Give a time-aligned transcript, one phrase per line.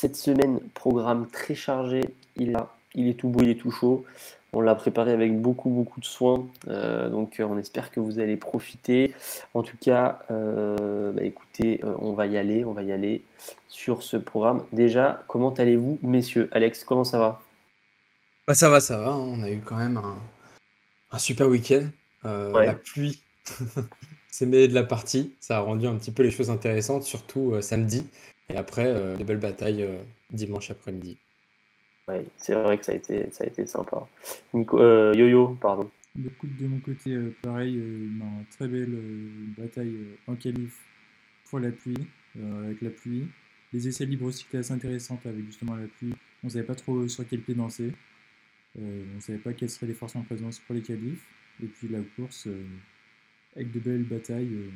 [0.00, 2.00] cette semaine, programme très chargé.
[2.36, 4.06] Il, a, il est tout beau, il est tout chaud.
[4.54, 6.48] On l'a préparé avec beaucoup, beaucoup de soin.
[6.68, 9.12] Euh, donc, on espère que vous allez profiter.
[9.52, 12.64] En tout cas, euh, bah, écoutez, euh, on va y aller.
[12.64, 13.22] On va y aller
[13.68, 14.64] sur ce programme.
[14.72, 16.48] Déjà, comment allez-vous, messieurs?
[16.52, 17.42] Alex, comment ça va?
[18.48, 19.14] Bah, Ça va, ça va.
[19.14, 20.00] On a eu quand même
[21.12, 21.86] un, super week-end.
[22.24, 23.20] La pluie
[24.30, 25.34] s'est mêlée de la partie.
[25.40, 28.06] Ça a rendu un petit peu les choses intéressantes, surtout samedi.
[28.52, 29.88] Et après, des belles batailles
[30.30, 31.18] dimanche après-midi
[32.36, 34.06] c'est vrai que ça a été, ça a été sympa.
[34.54, 35.90] Euh, Yo-Yo, pardon.
[36.16, 38.96] de mon côté, euh, pareil, euh, une très belle
[39.56, 40.78] bataille en qualif
[41.48, 42.06] pour la pluie,
[42.64, 43.26] avec la pluie.
[43.72, 46.14] Les essais libres aussi étaient assez intéressantes avec justement la pluie.
[46.42, 47.92] On ne savait pas trop sur quel pied danser.
[48.76, 51.24] on ne savait pas quelles seraient les forces en présence pour les qualifs.
[51.62, 52.48] Et puis la course,
[53.56, 54.70] avec de belles batailles.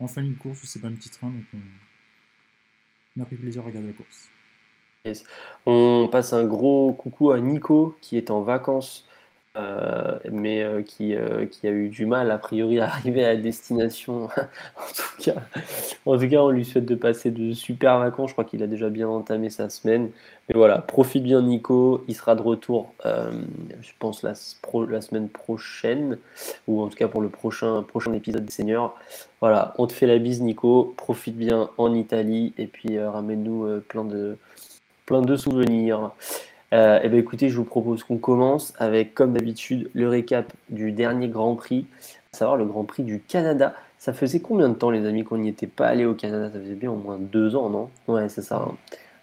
[0.00, 1.58] enfin une course, c'est pas un petit train, donc on
[3.20, 4.28] a pris plaisir à regarder la course.
[5.66, 9.06] On passe un gros coucou à Nico qui est en vacances,
[9.56, 13.36] euh, mais euh, qui, euh, qui, a eu du mal a priori à arriver à
[13.36, 14.24] destination.
[14.76, 15.34] en, tout cas,
[16.06, 18.30] en tout cas, on lui souhaite de passer de super vacances.
[18.30, 20.10] Je crois qu'il a déjà bien entamé sa semaine.
[20.48, 22.04] Mais voilà, profite bien Nico.
[22.08, 24.34] Il sera de retour, je pense, la,
[24.88, 26.18] la, semaine prochaine,
[26.66, 28.94] ou en tout cas pour le prochain, prochain épisode des Seigneurs.
[29.40, 30.92] Voilà, on te fait la bise Nico.
[30.98, 34.36] Profite bien en Italie et puis ramène-nous plein de
[35.06, 36.10] plein de souvenirs.
[36.74, 40.90] Euh, eh bien, écoutez, je vous propose qu'on commence avec, comme d'habitude, le récap du
[40.90, 41.86] dernier Grand Prix,
[42.32, 43.74] à savoir le Grand Prix du Canada.
[43.98, 46.50] Ça faisait combien de temps, les amis, qu'on n'y était pas allé au Canada?
[46.52, 47.90] Ça faisait bien au moins deux ans, non?
[48.08, 48.56] Ouais, c'est ça.
[48.56, 48.74] Hein.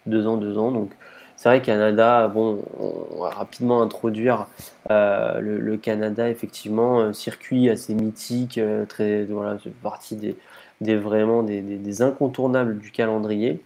[0.06, 0.72] Deux ans, deux ans.
[0.72, 0.92] Donc,
[1.36, 4.46] c'est vrai, Canada, bon, on va rapidement introduire
[4.90, 11.42] euh, le, Canada, effectivement, un circuit assez mythique, euh, très, voilà, c'est partie des, vraiment
[11.42, 13.60] des, incontournables du calendrier.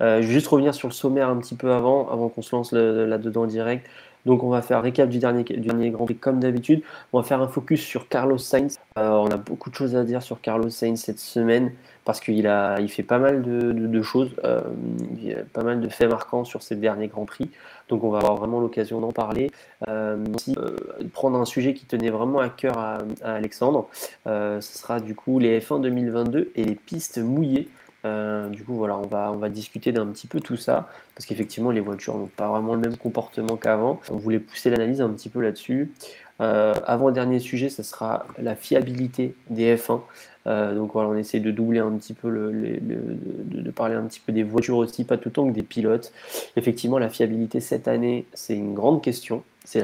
[0.00, 2.54] Euh, je vais juste revenir sur le sommaire un petit peu avant, avant qu'on se
[2.54, 3.86] lance là-dedans direct.
[4.26, 6.82] Donc on va faire un récap du dernier, du dernier Grand Prix comme d'habitude.
[7.12, 8.76] On va faire un focus sur Carlos Sainz.
[8.98, 11.72] Euh, on a beaucoup de choses à dire sur Carlos Sainz cette semaine
[12.04, 12.48] parce qu'il
[12.80, 14.60] il fait pas mal de, choses, euh,
[15.20, 17.50] il a pas mal de faits marquants sur ces derniers Grands Prix.
[17.88, 19.50] Donc on va avoir vraiment l'occasion d'en parler.
[20.34, 20.54] aussi,
[21.12, 23.88] prendre un sujet qui tenait vraiment à cœur à, à Alexandre.
[24.24, 27.68] ce sera du coup les F1 2022 et les pistes mouillées.
[28.06, 31.26] Euh, du coup, voilà, on va, on va discuter d'un petit peu tout ça, parce
[31.26, 34.00] qu'effectivement, les voitures n'ont pas vraiment le même comportement qu'avant.
[34.10, 35.92] On voulait pousser l'analyse un petit peu là-dessus.
[36.40, 40.00] Euh, avant-dernier sujet, ce sera la fiabilité des F1.
[40.46, 44.32] Euh, donc voilà, on essaie de doubler un petit peu, de, parler un petit peu
[44.32, 46.12] des voitures aussi, pas tout le temps que des pilotes.
[46.56, 49.42] Effectivement, la fiabilité cette année, c'est une grande question.
[49.64, 49.80] C'est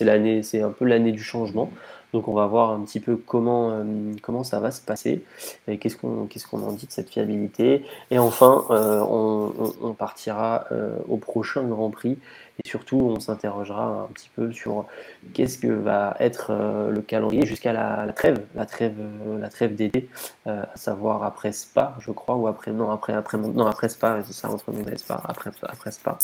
[0.00, 1.72] l'année, c'est un peu l'année du changement.
[2.14, 5.24] Donc on va voir un petit peu comment, euh, ça va se passer,
[5.66, 7.84] et qu'est-ce qu'on en dit de cette fiabilité.
[8.12, 12.16] Et enfin, euh, on, partira euh, au prochain Grand Prix
[12.64, 14.86] et surtout on s'interrogera un petit peu sur
[15.32, 16.52] qu'est-ce que va être
[16.88, 18.94] le calendrier jusqu'à la, trêve, la trêve,
[19.40, 20.08] la trêve d'été,
[20.46, 24.32] à savoir après Spa, je crois, ou après non après après non après Spa, c'est
[24.32, 26.16] ça entre nous Spa, après après Spa.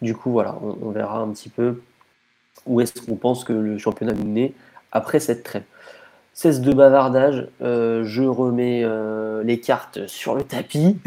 [0.00, 1.82] Du coup voilà, on, verra un petit peu
[2.64, 4.54] où est-ce qu'on pense que le championnat né
[4.94, 5.64] après cette trêve.
[6.36, 10.98] Cesse de bavardage, euh, je remets euh, les cartes sur le tapis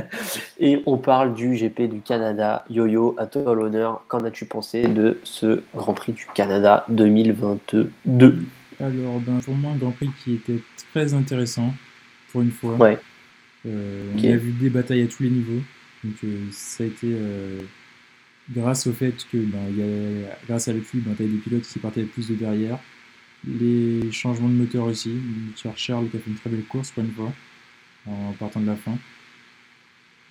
[0.60, 2.64] et on parle du GP du Canada.
[2.70, 7.90] Yo-Yo, à toi l'honneur, qu'en as-tu pensé de ce Grand Prix du Canada 2022
[8.78, 10.60] Alors, ben, pour moi, un Grand Prix qui était
[10.92, 11.74] très intéressant,
[12.30, 12.74] pour une fois.
[12.74, 12.98] Ouais.
[13.66, 15.62] Euh, on a vu des batailles à tous les niveaux.
[16.04, 16.14] Donc,
[16.52, 17.16] ça a été
[18.48, 21.62] grâce au fait que, ben, y a, grâce à la ben, tu as des pilotes
[21.62, 22.78] qui partaient plus de derrière
[23.46, 25.12] les changements de moteur aussi.
[25.76, 27.32] Charles qui a fait une très belle course pour une fois,
[28.06, 28.96] en partant de la fin.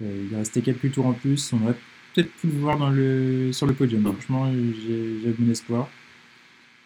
[0.01, 1.75] Euh, il restait quelques tours en plus, on aurait
[2.13, 4.03] peut-être pu le voir dans le, sur le podium.
[4.03, 5.89] Franchement, j'ai bon espoir.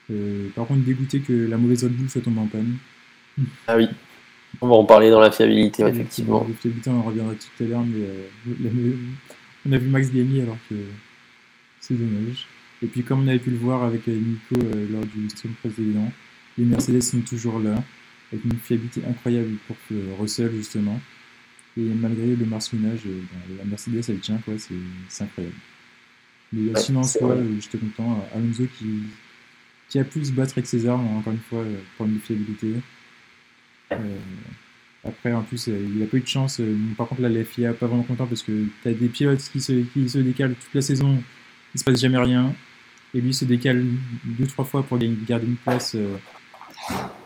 [0.10, 2.78] Euh, par contre, dégoûté que la mauvaise Red Bull soit tombée en panne.
[3.68, 3.88] Ah oui,
[4.60, 6.46] on va en parler dans la fiabilité, effectivement.
[6.88, 8.94] on reviendra tout à l'heure, mais euh,
[9.66, 10.76] on a vu Max gagner alors que
[11.80, 12.48] c'est dommage.
[12.84, 15.54] Et puis comme on avait pu le voir avec euh, Nico euh, lors du stream
[15.54, 16.12] précédent,
[16.58, 17.84] les Mercedes sont toujours là,
[18.32, 19.78] avec une fiabilité incroyable pour
[20.20, 21.00] Russell justement.
[21.78, 25.56] Et malgré le martionnage, euh, ben, la Mercedes elle tient quoi, c'est incroyable.
[26.54, 28.28] Mais sinon en soi, j'étais content.
[28.36, 29.04] Alonso qui,
[29.88, 31.64] qui a pu se battre avec ses armes, encore une fois,
[31.96, 32.74] pour une fiabilité.
[35.06, 36.60] après, en plus, il n'a pas eu de chance.
[36.98, 39.62] par contre, là, la FIA pas vraiment content parce que tu as des pilotes qui
[39.62, 41.24] se, qui se décalent toute la saison,
[41.74, 42.54] il se passe jamais rien.
[43.14, 43.84] Et lui se décale
[44.24, 46.16] deux, trois fois pour garder une place euh,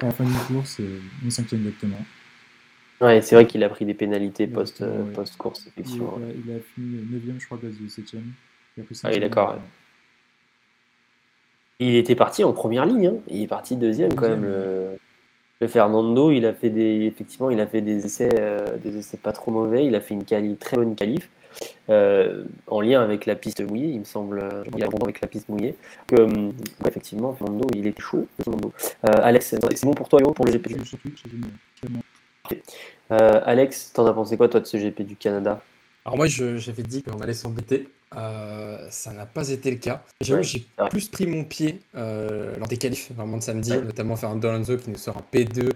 [0.02, 2.04] à la fin d'une course, euh, une cinquième exactement.
[3.02, 4.84] Ouais, c'est vrai qu'il a pris des pénalités post,
[5.38, 6.20] course effectivement.
[6.20, 8.22] Il, a, fini 9ème, je crois, base de 7ème.
[9.04, 9.58] Ah oui, d'accord.
[11.80, 13.18] Il était parti en première ligne, hein.
[13.28, 14.44] il est parti deuxième, quand même.
[14.44, 14.98] Le...
[15.68, 19.32] Fernando, il a fait des, effectivement, il a fait des essais, euh, des essais pas
[19.32, 19.86] trop mauvais.
[19.86, 21.30] Il a fait une quali, très bonne qualif
[21.90, 24.44] euh, en lien avec la piste mouillée, il me semble.
[24.76, 25.76] Il a avec la piste mouillée.
[26.08, 26.52] Que, euh,
[26.88, 28.28] effectivement, Fernando, il est chaud.
[29.04, 30.82] Alex, c'est bon pour toi, pour le GP du
[33.10, 35.62] Alex, t'en as pensé quoi, toi, de ce GP du Canada?
[36.06, 37.88] Alors moi, j'avais dit qu'on allait s'embêter.
[38.16, 40.04] Euh, ça n'a pas été le cas.
[40.22, 44.40] J'ai plus pris mon pied euh, lors des qualifs, vraiment de samedi, notamment faire un
[44.40, 45.72] Alonso qui nous sort un P2,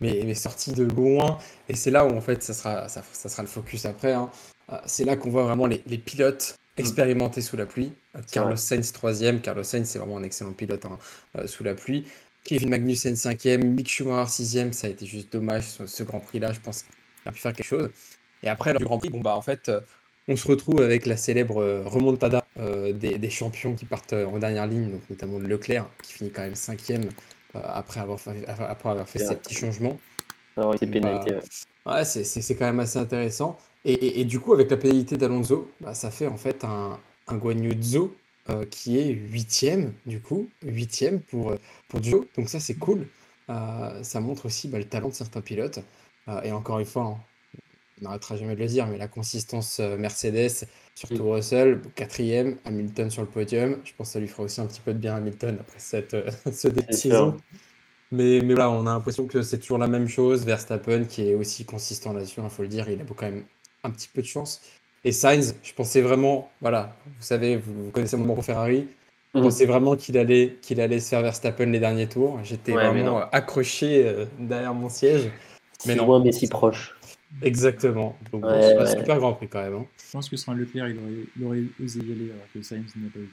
[0.00, 1.38] mais, mais sorti de loin.
[1.68, 4.12] Et c'est là où en fait ça sera, ça, sera le focus après.
[4.12, 4.30] Hein.
[4.72, 6.80] Euh, c'est là qu'on voit vraiment les, pilotes mm.
[6.80, 7.92] expérimentés sous la pluie.
[8.30, 9.40] Carlos Sainz troisième.
[9.40, 10.98] Carlos Sainz c'est vraiment un excellent pilote hein,
[11.46, 12.06] sous la pluie.
[12.44, 13.64] Kevin Magnussen cinquième.
[13.64, 14.72] Mick Schumacher sixième.
[14.72, 16.52] Ça a été juste dommage ce, Grand Prix là.
[16.52, 17.90] Je pense qu'il a pu faire quelque chose.
[18.42, 19.70] Et après lors du Grand Prix, bon bah en fait
[20.28, 24.38] on se retrouve avec la célèbre euh, remontada euh, des, champions qui partent euh, en
[24.38, 27.08] dernière ligne, donc notamment Leclerc, qui finit quand même cinquième
[27.52, 29.96] après, avoir fait, après avoir fait ces petits changements.
[30.56, 31.36] Alors, il pénalité.
[31.86, 33.58] ouais, c'est quand même assez intéressant.
[33.86, 38.16] Et, du coup, avec la pénalité d'Alonso, bah, ça fait en fait un, un Guanyuzo
[38.70, 41.54] qui est huitième, du coup, huitième pour,
[41.88, 42.26] pour Joe.
[42.36, 43.06] Donc ça, c'est cool.
[43.46, 45.80] ça montre aussi bah, le talent de certains pilotes.
[46.44, 47.16] et encore une fois, hein,
[48.00, 53.10] on n'arrêtera jamais de le dire, mais la consistance euh, Mercedes, surtout Russell, quatrième, Hamilton
[53.10, 53.78] sur le podium.
[53.84, 56.14] Je pense que ça lui fera aussi un petit peu de bien Hamilton après cette,
[56.14, 57.36] euh, ce début de saison.
[58.10, 60.44] Mais, mais voilà, on a l'impression que c'est toujours la même chose.
[60.44, 63.44] Verstappen qui est aussi consistant là-dessus, il faut le dire, il a quand même
[63.84, 64.62] un petit peu de chance.
[65.04, 68.88] Et Sainz, je pensais vraiment, voilà, vous savez, vous, connaissez mon pour Ferrari,
[69.34, 69.44] je mhm.
[69.44, 72.40] pensais vraiment qu'il allait, qu'il allait se faire Verstappen les derniers tours.
[72.42, 75.30] J'étais vraiment accroché euh, derrière mon siège.
[75.86, 76.96] Mais non, mais si proche.
[77.42, 78.16] Exactement.
[78.32, 79.74] Donc, c'est un super grand prix quand même.
[79.74, 79.86] Hein.
[79.98, 82.92] Je pense que sans Leclerc, il aurait, il aurait osé y aller alors que Sainz
[82.96, 83.28] n'a pas osé.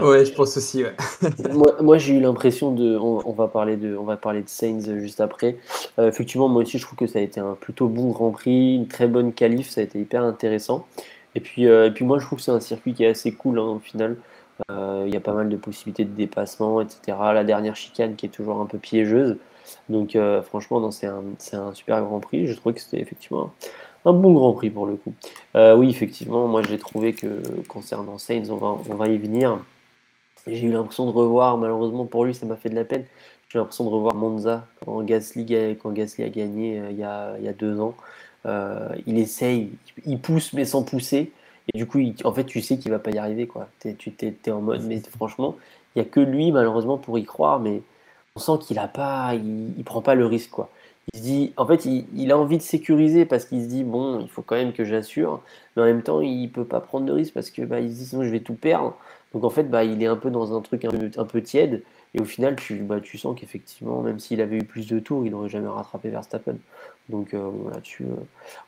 [0.00, 0.84] Ouais, je pense aussi.
[1.52, 2.96] moi, moi j'ai eu l'impression de.
[2.96, 5.58] On, va parler de, on va parler de Sainz juste après.
[5.98, 8.76] Euh, effectivement, moi aussi, je trouve que ça a été un plutôt bon Grand Prix,
[8.76, 10.86] une très bonne qualif, ça a été hyper intéressant.
[11.34, 13.32] Et puis, euh, et puis moi, je trouve que c'est un circuit qui est assez
[13.32, 14.16] cool hein, au final.
[14.70, 17.16] Euh, il y a pas mal de possibilités de dépassement, etc.
[17.34, 19.36] La dernière chicane qui est toujours un peu piégeuse.
[19.88, 22.46] Donc euh, franchement, c'est un, super Grand Prix.
[22.46, 23.52] Je trouvais que c'était effectivement
[24.04, 25.14] un, bon Grand Prix pour le coup.
[25.56, 29.58] Euh, oui, effectivement, moi j'ai trouvé que concernant Sainz, on va, on va y venir.
[30.46, 33.04] J'ai eu l'impression de revoir, malheureusement pour lui, ça m'a fait de la peine.
[33.48, 37.36] J'ai l'impression de revoir Monza quand Gasly, quand Gasly a gagné euh, il, y a,
[37.38, 37.94] il, y a, deux ans.
[39.06, 39.70] il essaye,
[40.06, 41.32] il pousse mais sans pousser.
[41.72, 43.46] Et du coup, en fait, tu sais qu'il va pas y arriver.
[43.46, 43.68] Quoi.
[43.80, 45.56] tu es, en mode, mais franchement,
[45.94, 47.60] il n'y a que lui, malheureusement, pour y croire.
[47.60, 47.82] Mais
[48.36, 50.70] on sent qu'il a pas, il, prend pas le risque quoi.
[51.12, 54.20] Il se dit, en fait, il, a envie de sécuriser parce qu'il se dit bon,
[54.20, 55.42] il faut quand même que j'assure,
[55.76, 58.06] mais en même temps, il peut pas prendre de risque parce que bah, se dit
[58.06, 58.96] sinon je vais tout perdre.
[59.34, 61.82] Donc en fait, bah, il est un peu dans un truc un peu, tiède.
[62.14, 65.24] Et au final, tu, bah, tu sens qu'effectivement, même s'il avait eu plus de tours,
[65.24, 66.56] il n'aurait jamais rattrapé Verstappen.
[67.08, 68.14] Donc euh, là-dessus, euh,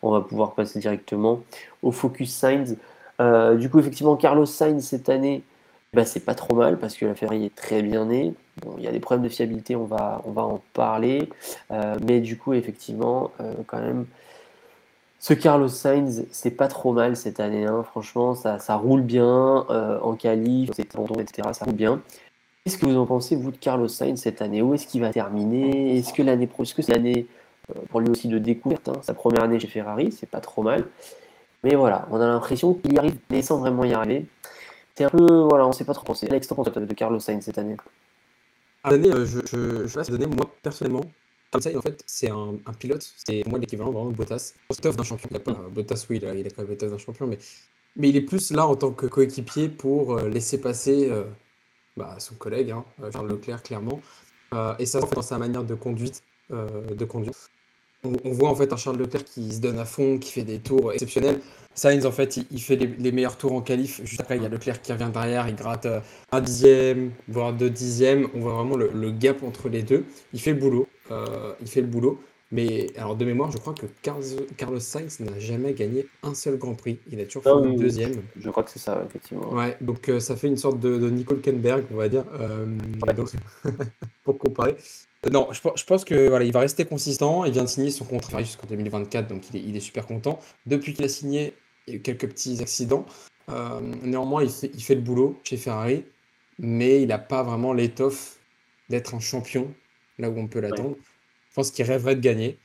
[0.02, 1.42] on va pouvoir passer directement
[1.82, 2.76] au Focus Sainz.
[3.20, 5.42] Euh, du coup, effectivement, Carlos Sainz cette année,
[5.94, 8.34] bah, c'est pas trop mal parce que la Ferrari est très bien née.
[8.62, 11.28] Bon, il y a des problèmes de fiabilité, on va, en parler.
[11.70, 14.06] Euh, mais du coup, effectivement, euh, quand même,
[15.24, 17.64] ce Carlos Sainz, c'est pas trop mal cette année.
[17.64, 17.82] Hein.
[17.82, 20.68] Franchement, ça, roule bien euh, en qualif,
[21.18, 21.48] etc.
[21.54, 22.02] Ça roule bien.
[22.62, 24.60] Qu'est-ce que vous en pensez, vous, de Carlos Sainz cette année?
[24.60, 25.96] Où est-ce qu'il va terminer?
[25.96, 27.26] Est-ce que l'année est-ce que c'est l'année
[27.88, 29.00] pour lui aussi de découverte hein?
[29.00, 30.84] Sa première année chez Ferrari, c'est pas trop mal.
[31.62, 34.26] Mais voilà, on a l'impression qu'il y arrive, mais sans vraiment y arriver.
[34.94, 36.26] C'est un peu, voilà, on sait pas trop penser.
[36.28, 37.78] Alex, t'en de Carlos Sainz cette année
[38.84, 41.00] année, euh, je, je, je donner, moi, personnellement,
[41.60, 44.54] Sainz, en fait, c'est un, un, pilote, c'est moi l'équivalent vraiment de Bottas.
[44.68, 46.98] Bottas d'un champion, il a pas, Bottas, oui, il a, il a quand même d'un
[46.98, 47.38] champion, mais,
[47.96, 51.24] mais il est plus là en tant que coéquipier pour euh, laisser passer euh,
[51.96, 54.00] bah, son collègue, hein, Charles Leclerc, clairement.
[54.78, 57.50] et ça, fait, dans sa manière de conduite, de conduite.
[58.04, 60.42] On, on, voit en fait un Charles Leclerc qui se donne à fond, qui fait
[60.42, 61.40] des tours exceptionnels.
[61.74, 64.00] Sainz, en fait, il, fait les, meilleurs tours en qualif.
[64.04, 67.52] Juste après, il y a Leclerc qui revient derrière, il gratte euh, un dixième, voire
[67.52, 68.28] deux dixièmes.
[68.34, 70.04] On voit vraiment le, gap entre les deux.
[70.32, 70.88] Il fait le boulot.
[71.10, 72.20] Euh, il fait le boulot.
[72.52, 76.74] Mais alors, de mémoire, je crois que Carlos Sainz n'a jamais gagné un seul Grand
[76.74, 77.00] Prix.
[77.10, 78.22] Il a toujours fait le deuxième.
[78.36, 79.52] Je crois que c'est ça, effectivement.
[79.52, 82.24] Ouais, donc euh, ça fait une sorte de, de Nicole Kenberg, on va dire,
[84.24, 84.76] pour comparer.
[85.32, 87.44] Non, je, pense que voilà, il va rester consistant.
[87.44, 90.38] Il vient de signer son contrat jusqu'en 2024, donc il est, il est super content.
[90.66, 91.54] Depuis qu'il a signé,
[91.86, 93.06] il y a eu quelques petits accidents.
[93.48, 96.04] Euh, néanmoins, il fait, il fait, le boulot chez Ferrari,
[96.58, 98.38] mais il n'a pas vraiment l'étoffe
[98.90, 99.72] d'être un champion
[100.18, 100.96] là où on peut l'attendre.
[101.50, 102.58] Je pense qu'il rêverait de gagner.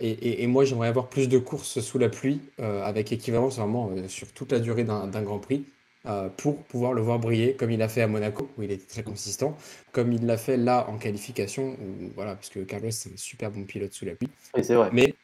[0.00, 4.52] et, moi, j'aimerais avoir plus de courses sous la pluie, avec équivalence vraiment sur toute
[4.52, 5.66] la durée d'un Grand Prix.
[6.06, 8.86] Euh, pour pouvoir le voir briller, comme il a fait à Monaco, où il était
[8.86, 9.56] très consistant,
[9.90, 13.50] comme il l'a fait là en qualification, où, voilà, parce que Carlos, c'est un super
[13.50, 14.28] bon pilote sous la pluie.
[14.74, 14.90] vrai.
[14.92, 15.14] Mais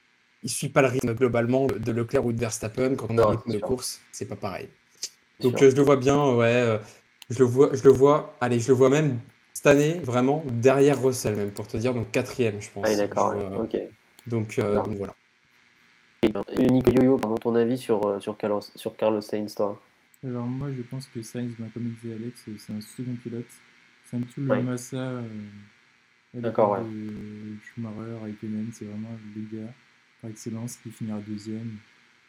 [0.43, 2.97] il ne suit pas le rythme globalement de Leclerc ou de Verstappen.
[2.97, 4.69] Quand on a un rythme de course, c'est pas pareil.
[5.39, 6.47] Donc euh, je le vois bien, ouais.
[6.47, 6.79] Euh,
[7.31, 9.21] je le vois, je le vois, allez, je le vois même
[9.63, 12.85] cette année, vraiment, derrière Russell, même, pour te dire, donc quatrième, je pense.
[12.89, 13.77] Ah, d'accord, ok.
[14.27, 15.15] Donc, donc voilà.
[16.23, 19.81] Et, Nico Yoyo, pardon, ton avis sur, sur, Carlos, sur Carlos Sainz, toi
[20.25, 23.45] alors moi je pense que Sainz, bah, comme disait Alex, c'est un second pilote.
[24.05, 25.23] C'est un petit peu le Massa euh,
[26.35, 26.79] D'accord, ouais.
[27.65, 29.73] Schumacher, Raikkonen, c'est vraiment le gars
[30.21, 31.77] par excellence qui finira deuxième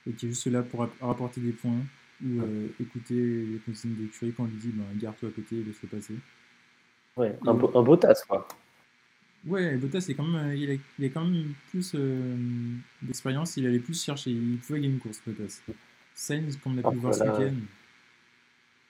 [0.08, 1.84] et qui est juste là pour rapporter des points
[2.24, 5.64] ou euh, écouter les consignes d'écurie quand on lui dit bah, garde-toi à côté et
[5.64, 6.16] laisse-le passer.
[7.16, 8.48] Ouais, un, beau, un Bottas quoi.
[9.46, 12.36] Ouais, Bottas il, quand même, il, a, quand même plus euh,
[13.02, 15.62] d'expérience, il allait plus chercher, il pouvait gagner une course Bottas.
[16.16, 17.56] Sainz, comme on a pu le voir ce week-end,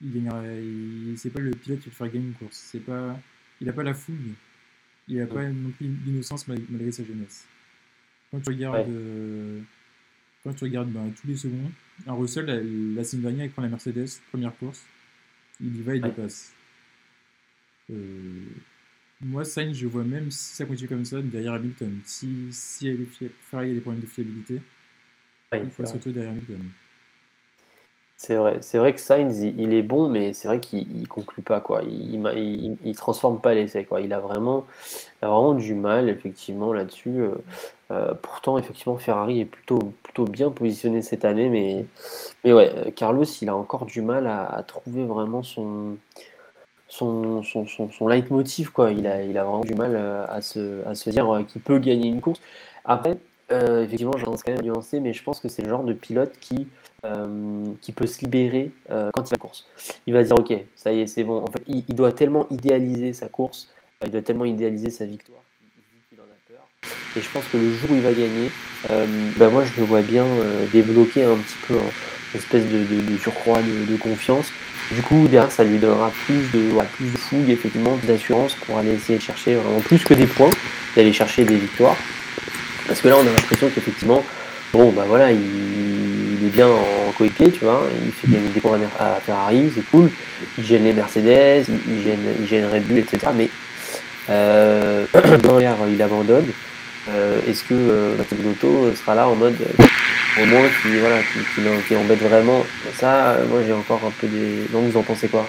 [0.02, 2.56] il c'est pas le pilote qui va faire gagner une course.
[2.56, 3.18] C'est pas,
[3.60, 4.34] il a pas la fougue.
[5.08, 7.46] Il a pas non plus l'innocence malgré sa jeunesse.
[8.30, 9.60] Quand tu regardes, euh,
[10.42, 11.70] quand tu regardes ben, tous les secondes,
[12.06, 14.82] un Russell, la, la semaine dernière, il prend la Mercedes, première course,
[15.60, 16.52] il y va, il dépasse.
[17.90, 18.46] Euh,
[19.20, 22.00] moi, Sainz, je vois même si ça continue comme ça derrière Hamilton.
[22.04, 24.60] Si, si elle est Ferrari a des problèmes de fiabilité,
[25.52, 26.70] il faut se retrouver derrière Hamilton.
[28.16, 31.42] C'est vrai, c'est vrai que Sainz, il, est bon, mais c'est vrai qu'il ne conclut
[31.42, 31.82] pas, quoi.
[31.82, 34.00] Il, il, transforme pas l'essai, quoi.
[34.00, 34.66] Il a vraiment,
[35.20, 37.10] vraiment du mal, effectivement, là-dessus.
[37.20, 37.34] Euh,
[37.90, 41.86] euh, pourtant, effectivement, Ferrari est plutôt, plutôt bien positionné cette année, mais,
[42.44, 45.98] mais ouais, Carlos, il a encore du mal à, trouver vraiment son,
[46.98, 48.92] son, son, son, leitmotiv, quoi.
[48.92, 52.40] Il a, vraiment du mal euh, à se, dire qu'il peut gagner une course.
[52.84, 53.16] Après,
[53.50, 55.92] effectivement, je pense quand même à nuancer, mais je pense que c'est le genre de
[55.92, 56.68] pilote qui
[57.04, 59.66] euh, qui peut se libérer euh, quand il va course.
[60.06, 61.44] Il va dire ok, ça y est, c'est bon.
[61.66, 63.68] Il, doit tellement idéaliser sa course,
[64.02, 65.42] il doit tellement idéaliser sa victoire.
[67.14, 68.50] Et je pense que le jour où il va gagner,
[68.88, 70.24] euh, bah moi je le vois bien
[70.72, 74.50] débloquer un petit peu une espèce de, surcroît de, confiance.
[74.92, 78.92] Du coup, derrière, ça lui donnera plus de, plus de fougue, effectivement, d'assurance pour aller
[78.92, 80.50] essayer de chercher vraiment plus que des points,
[80.96, 81.96] d'aller chercher des victoires.
[82.86, 84.22] Parce que là, on a l'impression qu'effectivement,
[84.72, 88.78] bon, bah voilà, il, est bien en coéquipier, tu vois, il fait gagner des points
[89.00, 90.10] à Ferrari, c'est cool,
[90.58, 93.28] il gêne les Mercedes, il gêne, il gêne Red Bull, etc.
[93.34, 93.48] Mais
[94.28, 95.06] euh,
[95.58, 96.46] l'air, il abandonne.
[97.08, 99.84] Euh, est-ce que euh, sera là en mode euh,
[100.40, 102.64] au moins qui voilà qui, qui, embête vraiment
[102.98, 104.66] Ça, moi j'ai encore un peu des.
[104.72, 105.48] Donc vous en pensez quoi?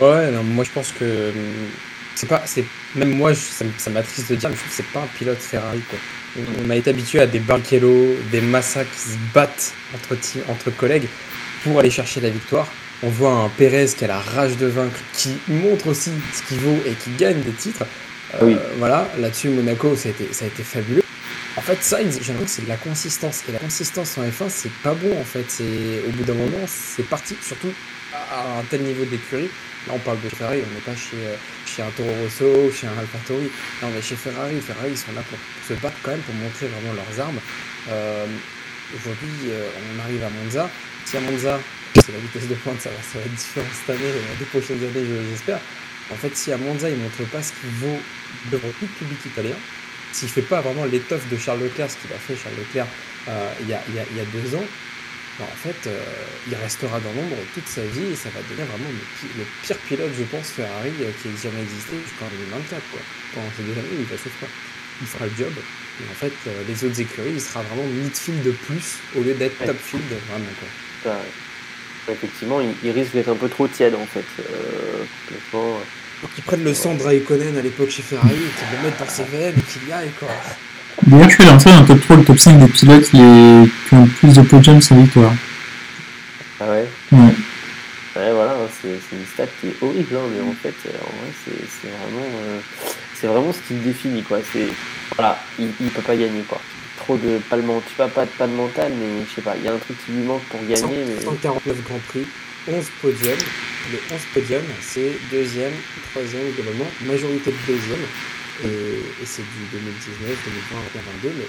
[0.00, 1.32] Ouais, non, moi je pense que
[2.14, 4.92] c'est pas, c'est même moi ça, ça m'attriste de dire, mais je trouve que c'est
[4.92, 5.98] pas un pilote Ferrari quoi.
[6.64, 10.16] On a été habitué à des Barrichello, des Massa qui se battent entre,
[10.48, 11.06] entre collègues
[11.62, 12.66] pour aller chercher la victoire.
[13.02, 16.58] On voit un Pérez qui a la rage de vaincre, qui montre aussi ce qu'il
[16.58, 17.84] vaut et qui gagne des titres.
[18.42, 21.03] Euh, voilà, là-dessus, Monaco, ça a, été, ça a été fabuleux.
[21.56, 23.44] En fait, ça, j'ai l'impression que c'est la consistance.
[23.48, 25.62] Et la consistance en F1, c'est pas bon, en fait.
[26.06, 27.72] Au bout d'un moment, c'est parti, surtout
[28.12, 29.50] à un tel niveau d'écurie.
[29.86, 32.86] Là, on parle de Ferrari, on n'est pas chez, euh, chez un Toro Rosso, chez
[32.86, 33.50] un AlphaTauri.
[33.82, 34.60] Là, on est chez Ferrari.
[34.60, 37.38] Ferrari, ils sont là pour se battre quand même, pour montrer vraiment leurs armes.
[37.90, 38.26] Euh,
[38.96, 40.70] aujourd'hui, euh, on arrive à Monza.
[41.04, 41.60] Si à Monza,
[41.94, 44.78] c'est la vitesse de pointe, ça va, ça va être différent cette année, les prochaines
[44.78, 45.60] années, j'espère.
[46.10, 48.00] En fait, si à Monza, il ne montre pas ce qu'il vaut
[48.50, 49.56] devant tout le public italien,
[50.14, 52.86] s'il ne fait pas vraiment l'étoffe de Charles Leclerc, ce qu'il a fait Charles Leclerc
[53.60, 54.64] il, y a, il, y a, il y a deux ans,
[55.38, 55.98] bah, en fait, euh,
[56.46, 60.12] il restera dans l'ombre toute sa vie et ça va devenir vraiment le, pire pilote,
[60.16, 62.80] je pense, Ferrari euh, qui ait jamais existé jusqu'en 2024.
[62.92, 63.00] Quoi.
[63.34, 64.48] Pendant ces deux années, il va faire.
[65.00, 65.50] Il fera le job.
[65.50, 69.34] Et en fait, euh, les autres écuries, il sera vraiment midfield de plus au lieu
[69.34, 70.54] d'être top field, vraiment.
[71.02, 71.16] Quoi.
[72.12, 74.24] effectivement, il, risque d'être un peu trop tiède en fait.
[76.24, 76.28] Complètement.
[76.28, 79.08] Pour qu'il prenne le sang de Raikkonen à l'époque chez Ferrari, qu'il le mette dans
[79.08, 80.10] ses veines et qu'il y aille.
[80.18, 80.28] Quoi.
[81.06, 84.04] D'ailleurs, je suis lancé dans le top 3, le top 5 des pilotes qui, ont
[84.04, 85.32] le plus de podiums sans victoire.
[86.60, 86.88] Ah ouais?
[87.12, 87.34] Ouais.
[88.16, 91.16] Ouais, voilà, hein, c'est une stat qui est horrible, hein, mais en fait, euh, en
[91.18, 92.60] vrai, c'est vraiment, euh,
[93.12, 94.38] c'est vraiment ce qui le définit, quoi.
[94.52, 94.68] C'est,
[95.16, 96.60] voilà, il, il peut pas gagner, quoi.
[96.96, 99.64] Trop de, pas le tu pas, pas, pas de mental, mais je sais pas, il
[99.64, 101.04] y a un truc qui lui manque pour gagner.
[101.08, 101.24] mais...
[101.24, 102.24] 149 Grand Prix,
[102.68, 103.38] 11 podiums.
[103.92, 105.72] Les 11 podiums, c'est deuxième,
[106.10, 108.00] troisième, globalement, majorité de deuxième.
[108.64, 110.38] Et, c'est du 2019,
[110.72, 110.76] 2020,
[111.22, 111.48] 2022, mais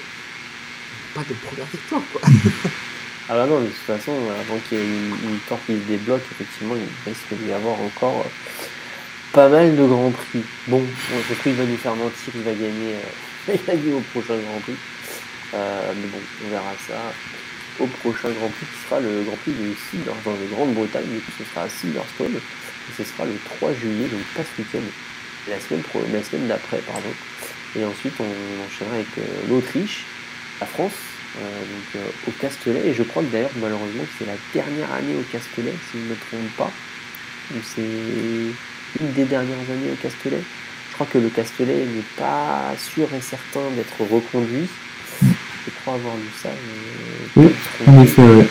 [1.14, 2.22] pas de première victoire, quoi.
[3.30, 6.24] ah bah non, de toute façon, avant qu'il y ait une, victoire qui se débloque,
[6.32, 8.26] effectivement, il risque d'y avoir encore
[9.32, 10.44] pas mal de grands prix.
[10.68, 13.94] Bon, je trouve qu'il va nous faire mentir, il va gagner, euh, il va gagner
[13.94, 14.76] au prochain Grand Prix.
[15.54, 17.14] mais bon, on verra ça
[17.80, 21.22] au prochain Grand Prix qui sera le Grand Prix de Silverstone, dans la Grande-Bretagne, et
[21.38, 24.86] ce sera à Silverstone, et ce sera le 3 juillet, donc pas ce week-end,
[25.50, 27.14] la semaine, la semaine d'après, pardon.
[27.78, 29.08] Et ensuite, on enchaînera avec
[29.50, 30.06] l'Autriche,
[30.62, 30.94] la France,
[31.36, 35.74] donc, au Castellet, et je crois que d'ailleurs, malheureusement, c'est la dernière année au Castellet,
[35.92, 36.72] si je ne me trompe pas,
[37.54, 37.82] ou c'est
[39.02, 40.42] une des dernières années au Castellet.
[40.90, 44.70] Je crois que le Castellet n'est pas sûr et certain d'être reconduit.
[45.66, 46.50] Je crois avoir lu ça.
[47.36, 47.48] oui,
[47.88, 48.48] en effet,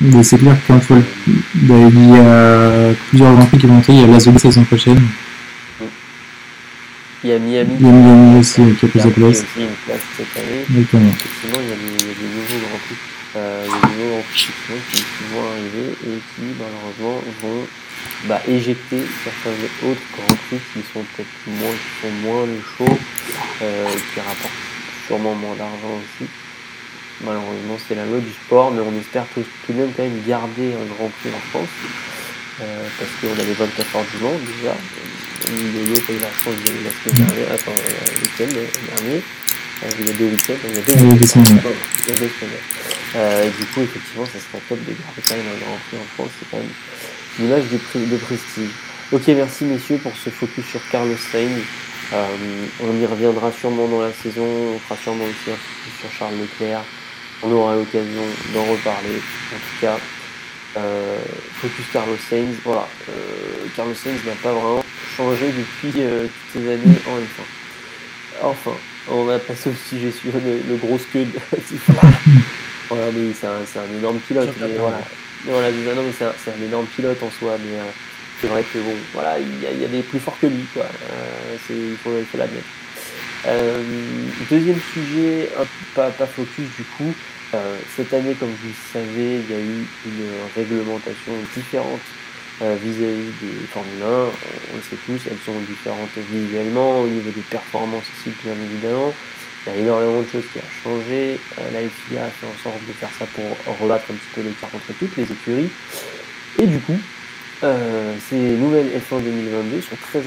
[0.00, 0.92] Mais c'est clair qu'entre
[1.26, 5.00] il y a plusieurs grands prix qui vont entrer, il y a la saison prochaine.
[7.24, 7.74] Il y a Miami.
[7.80, 9.44] Il y a Miami aussi qui a plus de place.
[9.56, 10.60] Il y a une place cette année.
[10.68, 11.08] Exactement.
[11.08, 12.96] Effectivement, il y a des, il y a des nouveaux grands prix.
[13.36, 14.46] Euh, il y a des nouveaux grands prix
[14.92, 17.66] qui, qui vont arriver et qui malheureusement vont
[18.28, 19.56] bah, éjecter certains
[19.88, 22.98] autres grands prix qui sont peut-être moins, qui font moins le show,
[23.62, 24.60] euh, qui rapportent
[25.06, 26.28] sûrement moins d'argent aussi.
[27.22, 30.20] Malheureusement, c'est la loi du sport, mais on espère tout, tout, de même quand même
[30.26, 31.68] garder un grand prix en France,
[32.60, 34.74] euh, parce qu'on a les 24 heures du Mans déjà.
[35.46, 38.58] Il y a eu la France la semaine dernière, attends, le week-end
[38.96, 39.22] dernier.
[39.82, 41.60] Euh, il y a deux week-ends, il y a deux, semaines.
[42.06, 42.58] Il y a deux semaines.
[43.16, 46.14] Euh, du coup, effectivement, ça serait top de garder quand même un grand prix en
[46.14, 46.30] France.
[46.38, 46.74] C'est quand même
[47.38, 48.70] l'image de, de prestige.
[49.12, 51.60] Ok, merci messieurs pour ce focus sur Carlos Sainz.
[52.12, 54.44] Euh, on y reviendra sûrement dans la saison,
[54.74, 56.82] on fera sûrement aussi un focus sur Charles Leclerc.
[57.44, 58.22] On aura l'occasion
[58.54, 59.16] d'en reparler.
[59.52, 59.98] En tout cas,
[60.78, 61.18] euh,
[61.60, 62.56] focus Carlos Sainz.
[62.64, 64.84] Voilà, euh, Carlos Sainz n'a pas vraiment
[65.16, 68.42] changé depuis euh, toutes ces années en F1.
[68.42, 68.72] Enfin,
[69.08, 71.28] on va passer au sujet suivant, le, le gros scud.
[72.88, 74.48] voilà, mais c'est un, un, énorme pilote.
[74.60, 75.00] Mais voilà,
[75.44, 77.78] voilà, non, mais c'est un, un, énorme pilote en soi, mais
[78.40, 80.46] c'est vrai que bon, voilà, il y, a, il y, a des plus forts que
[80.46, 80.86] lui, quoi.
[81.52, 81.58] Il
[82.02, 82.66] faut, il faut l'admettre.
[84.50, 85.50] Deuxième sujet,
[85.94, 87.14] pas, pas focus du coup.
[87.54, 92.00] Euh, cette année, comme vous le savez, il y a eu une réglementation différente
[92.62, 94.06] euh, vis-à-vis des Formule 1.
[94.06, 99.14] On le sait tous, elles sont différentes visuellement, au niveau des performances aussi, bien évidemment.
[99.66, 101.38] Il y a énormément de choses qui ont changé.
[101.60, 104.40] Euh, la FIA a fait en sorte de faire ça pour rebattre un petit peu
[104.42, 105.70] l'écart entre toutes les écuries.
[106.58, 106.98] Et du coup,
[107.62, 110.20] ces nouvelles F1 2022 sont très,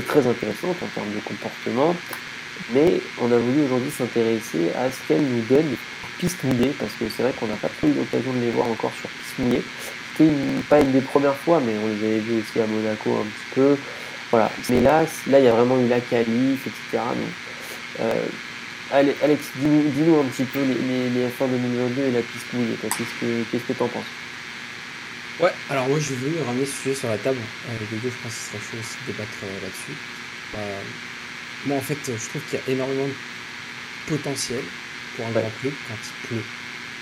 [0.00, 1.94] très intéressantes en termes de comportement.
[2.74, 5.76] Mais on a voulu aujourd'hui s'intéresser à ce qu'elles nous donnent
[6.18, 8.66] piste mouillée, parce que c'est vrai qu'on n'a pas trop eu l'occasion de les voir
[8.68, 9.62] encore sur piste mouillée.
[10.16, 10.30] C'était
[10.68, 13.54] pas une des premières fois, mais on les avait vus aussi à Monaco un petit
[13.54, 13.76] peu.
[14.30, 14.50] Voilà.
[14.70, 17.02] Mais là, là, il y a vraiment eu la qualif, etc.
[18.00, 18.24] Euh,
[18.92, 22.76] Alex, dis-nous un petit peu les, les, les, F1 2022 et la piste mouillée.
[22.80, 24.04] Qu'est-ce que tu en penses?
[25.38, 27.36] Ouais, alors moi je voulu ramener ce sujet sur la table.
[27.68, 29.92] Euh, les deux, je pense que ce serait chaud aussi de débattre euh, là-dessus.
[30.56, 30.80] Euh,
[31.66, 33.14] moi en fait, je trouve qu'il y a énormément de
[34.06, 34.62] potentiel
[35.16, 35.40] pour un ouais.
[35.40, 36.46] grand prix quand il pleut.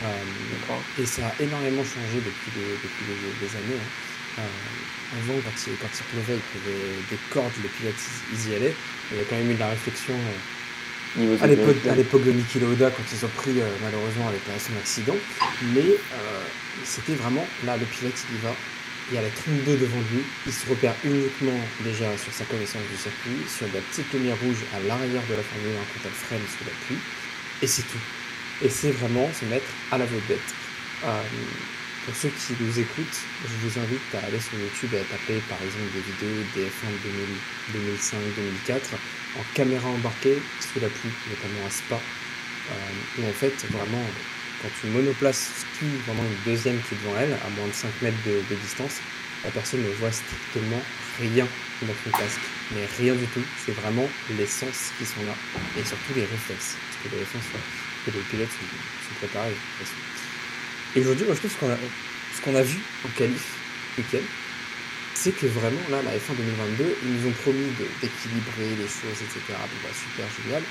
[0.02, 3.78] Euh, et ça a énormément changé depuis des, depuis années.
[3.78, 4.42] Hein.
[4.42, 8.54] Euh, avant, quand il, quand il pleuvait, il pleuvait des cordes, les pilotes ils y
[8.56, 8.74] allaient.
[9.12, 10.14] Il y a quand même eu de la réflexion
[11.40, 15.16] à l'époque de Niki Lauda, quand ils ont pris euh, malheureusement avec son accident.
[15.74, 16.42] Mais euh,
[16.82, 18.54] c'était vraiment là, le pilote il y va.
[19.10, 20.24] Il y a la 32 devant lui.
[20.46, 24.64] Il se repère uniquement déjà sur sa connaissance du circuit, sur la petite lumière rouge
[24.74, 26.98] à l'arrière de la Formule 1 quand elle freine sous la pluie.
[27.62, 28.04] Et c'est tout.
[28.62, 30.54] Et c'est vraiment se mettre à la vedette.
[31.04, 31.22] Euh,
[32.04, 35.40] pour ceux qui nous écoutent, je vous invite à aller sur YouTube et à taper
[35.48, 36.92] par exemple des vidéos des F1
[38.68, 38.94] 2005-2004
[39.38, 42.00] en caméra embarquée sous la pluie, notamment à Spa,
[42.70, 44.04] euh, en fait, vraiment,
[44.62, 47.88] quand une monoplace tue vraiment une deuxième qui est devant elle, à moins de 5
[48.02, 49.00] mètres de, de distance,
[49.44, 50.82] la personne ne voit strictement
[51.20, 51.46] rien
[51.82, 52.40] dans son casque.
[52.74, 53.44] Mais rien du tout.
[53.64, 55.34] C'est vraiment les sens qui sont là.
[55.78, 56.76] Et surtout les réflexes.
[57.04, 59.56] Que les pilotes sont, sont préparés.
[60.96, 63.56] Et aujourd'hui, moi, je trouve ce qu'on a, vu au qualif
[63.98, 64.24] week-end,
[65.14, 67.66] c'est que vraiment, là, la F1 2022, ils nous ont promis
[68.00, 69.40] d'équilibrer les choses, etc.
[69.48, 70.62] Bon, bah, super, génial.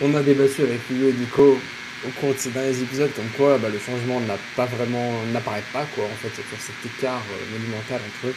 [0.00, 1.58] On a débattu avec Hugo et Nico
[2.06, 6.16] au cours de ces derniers épisodes, comme quoi bah, le changement n'apparaît pas, quoi, en
[6.20, 8.34] fait, sur cet écart euh, monumental entre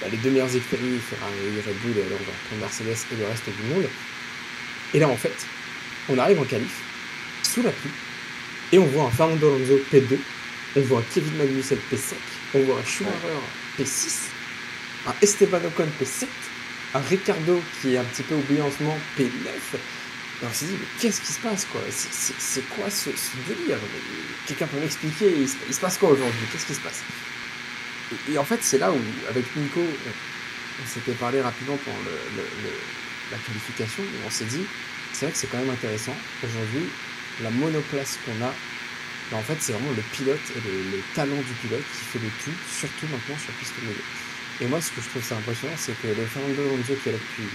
[0.00, 1.34] bah, les deux meilleures écuries, Ferrari,
[1.66, 3.88] Red Bull, et alors on va Mercedes et le reste du monde.
[4.94, 5.46] Et là, en fait,
[6.10, 6.82] on arrive en qualif,
[7.42, 7.90] sous la pluie,
[8.72, 10.18] et on voit un Fernando Alonso P2,
[10.76, 12.14] on voit un Kevin Magnussen P5,
[12.54, 13.16] on voit un Schumacher
[13.78, 14.28] P6,
[15.06, 16.26] un Esteban Ocon P7,
[16.94, 19.24] un Ricardo qui est un petit peu oublié en ce moment P9.
[20.42, 21.82] Et on s'est dit, mais qu'est-ce qui se passe quoi?
[21.90, 23.10] C'est quoi ce,
[23.46, 23.76] délire?
[24.46, 26.46] Quelqu'un peut m'expliquer il, se passe quoi aujourd'hui?
[26.50, 27.02] Qu'est-ce qui se passe?
[28.28, 31.98] Et, en fait, c'est là où, avec Nico, on, s'était parlé rapidement pendant
[33.30, 34.64] la qualification, on s'est dit,
[35.20, 36.88] c'est vrai que c'est quand même intéressant aujourd'hui
[37.42, 38.48] la monoplace qu'on a,
[39.30, 42.30] bah, en fait, c'est vraiment le pilote et le, talent du pilote qui fait le
[42.42, 44.00] tout, surtout maintenant sur piste milieu.
[44.62, 47.12] Et moi, ce que je trouve ça impressionnant, c'est que le Fernando Alonso qui est
[47.12, 47.48] là depuis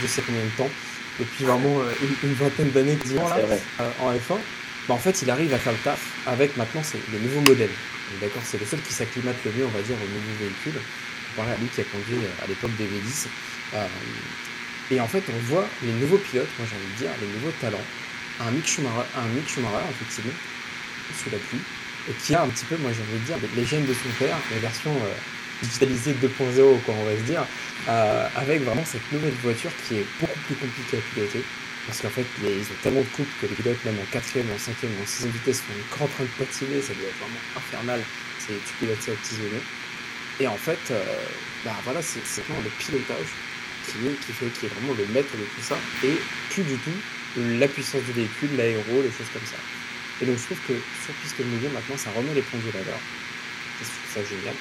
[0.00, 0.70] je sais combien de temps,
[1.20, 1.92] depuis vraiment euh,
[2.24, 4.40] une, vingtaine d'années là, euh, en F1,
[4.88, 6.80] bah, en fait, il arrive à faire le taf avec maintenant
[7.12, 7.76] les nouveaux modèles.
[8.22, 10.80] D'accord, c'est le seul qui s'acclimate le mieux, on va dire, aux nouveaux véhicules,
[11.36, 13.28] comparé à lui qui a conduit euh, à l'époque des V10.
[14.90, 17.54] Et en fait, on voit les nouveaux pilotes, moi j'ai envie de dire, les nouveaux
[17.60, 17.86] talents.
[18.40, 20.38] Un Mick Schumacher, un Mick Schumacher effectivement,
[21.16, 21.60] sous la pluie,
[22.08, 24.10] et qui a un petit peu, moi j'ai envie de dire, les gènes de son
[24.18, 24.92] père, la version
[25.62, 27.44] digitalisée 2.0, quoi, on va se dire,
[27.88, 31.44] euh, avec vraiment cette nouvelle voiture qui est beaucoup plus compliquée à piloter.
[31.86, 34.58] Parce qu'en fait, ils ont tellement de coupes que les pilotes, même en 4ème, en
[34.58, 38.00] 5ème, en 6ème vitesse, sont encore en train de patiner, ça doit être vraiment infernal.
[38.46, 39.62] Tu pilotes ça petits oignons.
[40.40, 41.02] Et en fait, euh,
[41.64, 43.30] bah voilà, c'est, vraiment le pilotage
[43.86, 46.14] qui, qui, fait, qui est vraiment le maître de tout ça, et
[46.50, 46.98] plus du tout
[47.36, 49.60] la puissance du véhicule, l'aéro, les choses comme ça.
[50.20, 53.04] Et donc je trouve que sur piste milieu, maintenant, ça remet les pendules à l'heure.
[53.80, 54.54] Je trouve ça génial.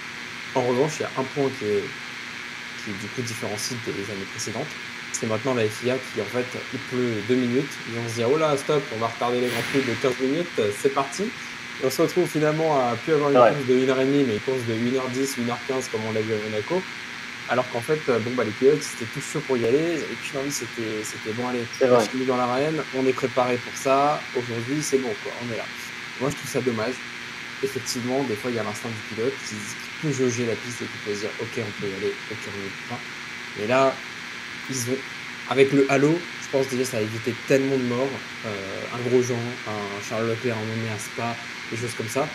[0.55, 1.83] En revanche, il y a un point qui, est,
[2.83, 4.67] qui du coup différencie des années précédentes.
[5.13, 7.71] C'est maintenant la FIA qui, en fait, il pleut deux minutes.
[7.87, 10.19] Ils vont se dire, oh là, stop, on va retarder les grands prix de 15
[10.19, 11.23] minutes, c'est parti.
[11.23, 14.63] Et on se retrouve finalement à plus avoir une course de 1h30, mais une course
[14.67, 16.81] de 1h10, 1h15, comme on l'a vu à Monaco.
[17.49, 19.99] Alors qu'en fait, bon, bah, les pilotes, c'était tout chaud pour y aller.
[19.99, 23.75] Et puis, envie, c'était, c'était bon, allez, on est dans l'arène, on est préparé pour
[23.75, 24.19] ça.
[24.35, 25.65] Aujourd'hui, c'est bon, quoi, on est là.
[26.19, 26.95] Moi, je trouve ça dommage.
[27.63, 29.55] Effectivement, des fois, il y a l'instinct du pilote qui,
[30.01, 32.37] peut jauger la piste et qui peut se dire ok on peut y aller, ok
[32.47, 32.99] on y pas.
[33.57, 33.93] Mais là,
[34.69, 34.97] ils ont
[35.49, 38.09] avec le halo, je pense déjà ça a évité tellement de morts.
[38.45, 38.49] Euh,
[38.93, 41.35] un gros Jean, un Charles Leclerc emmené à Spa,
[41.71, 42.27] des choses comme ça.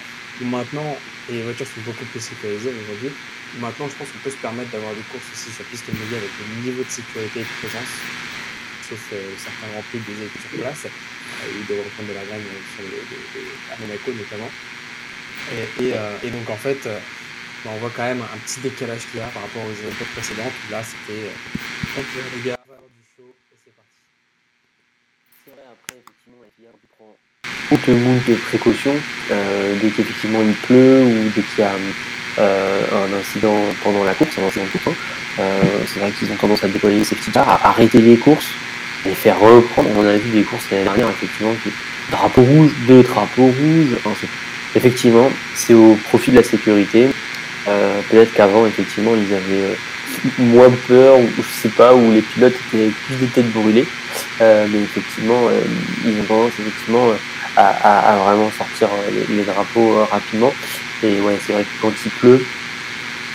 [0.44, 0.96] Maintenant,
[1.29, 3.11] et les voitures sont beaucoup plus sécurisées aujourd'hui.
[3.59, 6.31] Maintenant, je pense qu'on peut se permettre d'avoir des courses aussi sur piste milieu avec
[6.38, 7.92] le niveau de sécurité et de présence,
[8.88, 10.87] sauf euh, certains remplis des équipes sur place.
[10.87, 14.50] Euh, ils doivent reprendre de la graine sur à Monaco notamment.
[15.81, 15.94] Et,
[16.26, 16.87] et, donc en fait,
[17.66, 20.53] on voit quand même un petit décalage qu'il y a par rapport aux époques précédentes.
[20.70, 22.03] Là, c'était euh,
[22.37, 23.90] les gars, du show et c'est parti.
[25.44, 27.16] C'est vrai, après, effectivement, la FIA prend
[27.71, 28.97] compte moult de précautions
[29.31, 31.73] euh, dès qu'effectivement il pleut ou dès qu'il y a
[32.39, 34.93] euh, un incident pendant la course, un incident de
[35.87, 38.51] c'est vrai qu'ils ont tendance à déployer les safety cars, à arrêter les courses,
[39.07, 39.89] et faire reprendre.
[39.97, 41.71] On a vu des courses l'année dernière, effectivement, qui
[42.11, 43.97] drapeau rouge, deux drapeaux rouges.
[44.75, 47.09] Effectivement, c'est au profit de la sécurité.
[47.69, 49.77] Euh, peut-être qu'avant, effectivement, ils avaient
[50.39, 53.87] moins peur, ou je sais pas, ou les pilotes étaient plus de tête brûlée.
[54.41, 55.49] Euh, mais effectivement,
[56.05, 57.07] ils ont tendance effectivement
[57.57, 58.89] à, vraiment sortir
[59.29, 60.53] les, drapeaux rapidement.
[61.03, 62.45] Et ouais, c'est vrai que quand il pleut,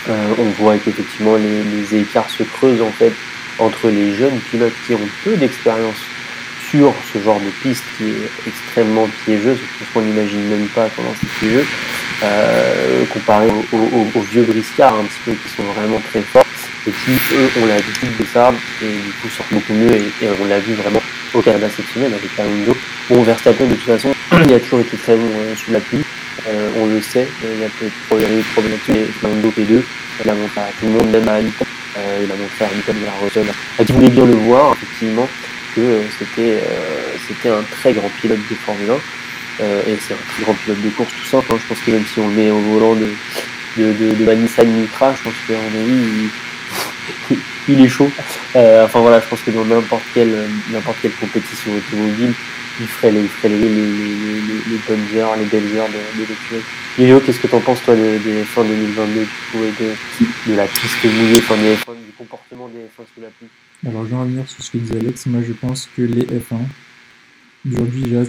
[0.08, 3.12] on voit qu'effectivement les, écarts se creusent en fait
[3.58, 5.96] entre les jeunes pilotes qui ont peu d'expérience
[6.70, 11.14] sur ce genre de piste qui est extrêmement piégeuse, parce qu'on n'imagine même pas comment
[11.20, 11.64] c'est piégeux,
[12.22, 16.44] euh, comparé aux, vieux briscards un petit peu qui sont vraiment très forts
[16.86, 18.52] et qui eux ont l'habitude de ça
[18.82, 21.02] et du coup sortent beaucoup mieux et, on l'a vu vraiment
[21.34, 22.76] au Canada cette semaine avec Alonso.
[23.08, 24.12] Bon Verstappen de toute façon
[24.46, 26.04] il a toujours été très bon euh, sous la pluie,
[26.48, 27.92] euh, on le sait, il y a peut-être
[28.30, 29.82] eu de problème là-dessus, mais Fernando P2,
[30.24, 31.66] il a montré à tout le monde, même à Hamilton,
[32.22, 33.46] il a montré à Hamilton de la Russell,
[33.84, 35.28] qui voulait bien le voir effectivement
[35.74, 38.94] que c'était un très grand pilote de Formule 1
[39.60, 41.46] euh, et c'est un très grand pilote de course tout simple.
[41.52, 41.58] Hein.
[41.62, 43.08] Je pense que même si on le met au volant de,
[43.76, 45.54] de, de, de Micra, je pense qu'en
[45.86, 46.30] oui,
[47.68, 48.10] il, est chaud.
[48.54, 52.32] Euh, enfin voilà, je pense que dans n'importe quelle, n'importe quelle compétition automobile,
[52.80, 56.62] il ferait les, il ferait les, les, les, bonnes heures, les belles heures de, de.
[56.98, 60.56] Léo, qu'est-ce que tu en penses toi des, des F1 2022 du coup, et de,
[60.56, 63.48] la piste mouillée, enfin des F1, du comportement des F1 sous la pluie
[63.86, 65.26] Alors je vais revenir sur ce que disait Alex.
[65.26, 66.60] Moi je pense que les F1,
[67.66, 68.24] aujourd'hui déjà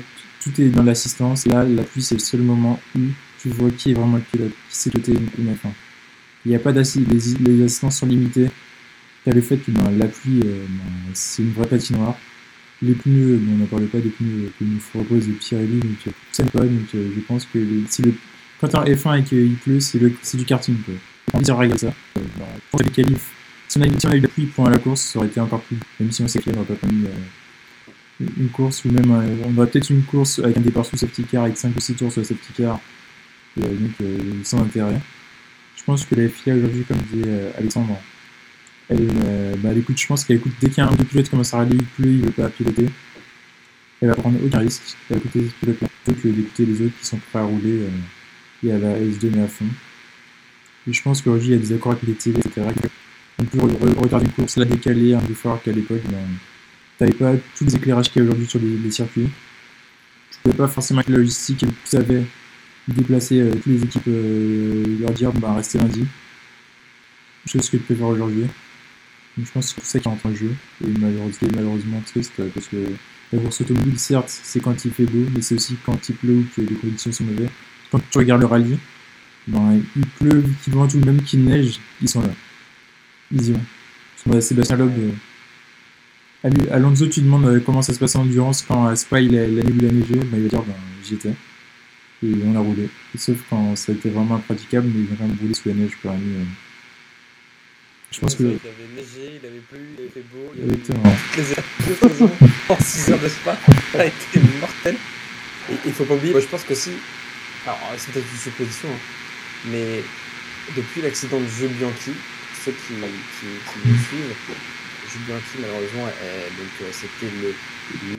[0.47, 1.45] tout est dans l'assistance.
[1.45, 3.02] Là, la pluie, c'est le seul moment où
[3.39, 5.69] tu vois qui est vraiment le pilote, qui sait piloter une, F1.
[6.45, 8.50] Il n'y a pas d'assistance, les, les, assistances sont limitées.
[9.23, 10.67] Tu as le fait que ben, euh, ben,
[11.13, 12.15] c'est une vraie patinoire.
[12.82, 16.43] Les pneus, on n'en parle pas des pneus que nous propose Pirelli, donc euh, ça
[16.45, 16.60] pas.
[16.60, 18.13] Donc euh, je pense que si le,
[18.62, 20.76] quand tu en F1 et qu'il pleut, c'est du karting.
[21.34, 21.93] On va régler ça.
[22.71, 23.32] pour les qualifs,
[23.67, 25.39] si on, a, si on a eu la pluie pour la course, ça aurait été
[25.39, 25.78] encore plus.
[26.00, 27.08] Même si on sait qu'il n'y pas permis
[28.19, 31.23] une course ou même euh, on aurait peut-être une course avec un départ sous safety
[31.23, 32.80] car avec 5 ou 6 tours sur le safety car
[33.60, 35.00] euh, donc euh, sans intérêt.
[35.88, 37.97] Pense que la FIA aujourd'hui, comme disait Alexandre,
[38.89, 39.08] elle,
[39.60, 41.32] bah, elle écoute, je pense qu'elle écoute dès qu'il y a un de pilotes qui
[41.32, 42.89] commence à râler, pleut, il veut pas piloter.
[44.02, 47.39] Elle va prendre aucun risque, elle pilotes-là plutôt que d'écouter les autres qui sont prêts
[47.39, 47.84] à rouler
[48.65, 49.65] et elle va se donner à fond.
[50.89, 52.67] Et je pense qu'aujourd'hui, il y a des accords télés, etc.
[53.39, 56.17] On peut regarder une course la décaler un peu fort qu'à l'époque, ben,
[56.97, 59.30] t'avais pas tous les éclairages qu'il y a aujourd'hui sur les, circuits.
[60.43, 62.26] pouvait pas forcément avec la logistique, vous savez
[62.88, 66.06] déplacer euh, toutes les équipes, euh, leur dire bah restez lundi.
[67.45, 68.45] Chose que tu peux faire aujourd'hui.
[69.38, 70.52] Je pense que c'est tout ça qui rentre en jeu.
[70.84, 72.78] Et malheureusement, malheureusement triste parce que
[73.32, 76.34] la course automobile, certes, c'est quand il fait beau, mais c'est aussi quand il pleut
[76.34, 77.50] ou que les conditions sont mauvaises.
[77.91, 78.78] Quand tu regardes le rallye,
[79.47, 82.30] ben, il pleut, qu'il vente ou même qu'il neige, ils sont là.
[83.32, 84.41] Ils y vont.
[84.41, 84.91] Sébastien Loeb,
[86.45, 89.38] euh, Alonso, tu demandes euh, comment ça se passe en endurance quand à Spa il
[89.38, 90.73] a, l'année où il a neigé, ben, il va dire ben,
[91.04, 91.34] j'y étais.
[92.23, 92.89] Et on a roulé.
[93.15, 95.75] sauf quand ça a été vraiment impraticable, mais il a quand même roulé sous la
[95.75, 96.47] neige pour la nuit.
[98.12, 98.43] Je pense que.
[98.43, 103.12] Il avait neigé, il avait plu, il avait fait beau, il avait les en 6
[103.12, 103.58] heures de spa.
[103.91, 104.95] Ça a été mortel.
[105.69, 106.91] Et il faut pas oublier, moi je pense que si.
[107.65, 108.99] Alors, c'est peut-être une supposition, hein,
[109.65, 110.01] mais
[110.75, 112.13] depuis l'accident de Jules Bianchi,
[112.63, 114.36] ceux qui, qui, qui me suivent,
[115.12, 117.32] Jules Bianchi, malheureusement, donc euh, c'était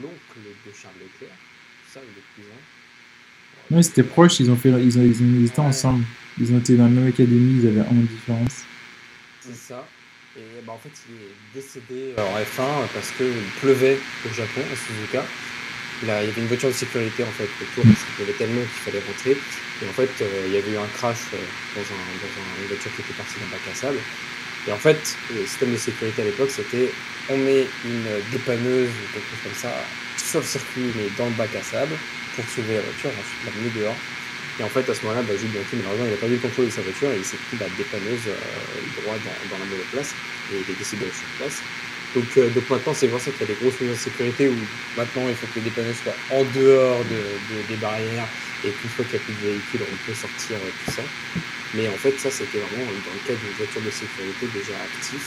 [0.02, 1.36] l'oncle de Charles Leclerc,
[1.90, 2.60] ça, le cousin.
[3.70, 6.04] Oui, c'était proche, ils ont fait, ils, ont, ils, étaient ensemble.
[6.40, 8.64] Ils ont été dans la même académie, ils avaient un an de différence.
[9.40, 9.86] C'est ça.
[10.36, 13.26] Et bah, en fait, il est décédé en F1 parce qu'il
[13.60, 15.24] pleuvait au Japon, à Suzuka.
[16.06, 18.62] Là, il y avait une voiture de sécurité en fait autour parce qu'il pleuvait tellement
[18.62, 19.36] qu'il fallait rentrer.
[19.82, 21.42] Et en fait, euh, il y avait eu un crash euh,
[21.74, 22.32] dans, un, dans
[22.62, 23.98] une voiture qui était partie d'un bac à sable.
[24.68, 26.92] Et en fait, le système de sécurité à l'époque, c'était
[27.30, 29.72] on met une dépanneuse ou quelque chose comme ça
[30.16, 31.96] sur le circuit, mais dans le bac à sable
[32.36, 33.96] pour sauver la voiture, ensuite l'amener dehors.
[34.60, 36.44] Et en fait, à ce moment-là, bah, Jules Bianchi, malheureusement, il n'a pas eu le
[36.44, 39.64] contrôle de sa voiture et il s'est pris la dépanneuse euh, droit dans, dans, la
[39.70, 40.14] mauvaise place
[40.52, 41.62] et il est décédé sur place.
[42.14, 44.48] Donc, euh, donc maintenant, c'est pour ça qu'il y a des grosses mesures de sécurité
[44.48, 44.56] où
[44.96, 47.22] maintenant il faut que les dépanneuses soient en dehors de,
[47.54, 48.26] de, des barrières
[48.64, 51.02] et qu'une fois qu'il n'y a plus de véhicule, on peut sortir euh, tout ça.
[51.74, 55.26] Mais en fait, ça, c'était vraiment dans le cas d'une voiture de sécurité déjà active.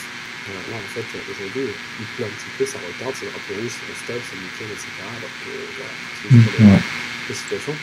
[0.50, 3.54] Euh, là, en fait, aujourd'hui, il pleut un petit peu, ça retarde, c'est le drapeau
[3.62, 4.90] rouge, c'est le stop, c'est nickel, etc.
[5.06, 6.82] Alors que, voilà, c'est mmh,
[7.30, 7.74] la situation.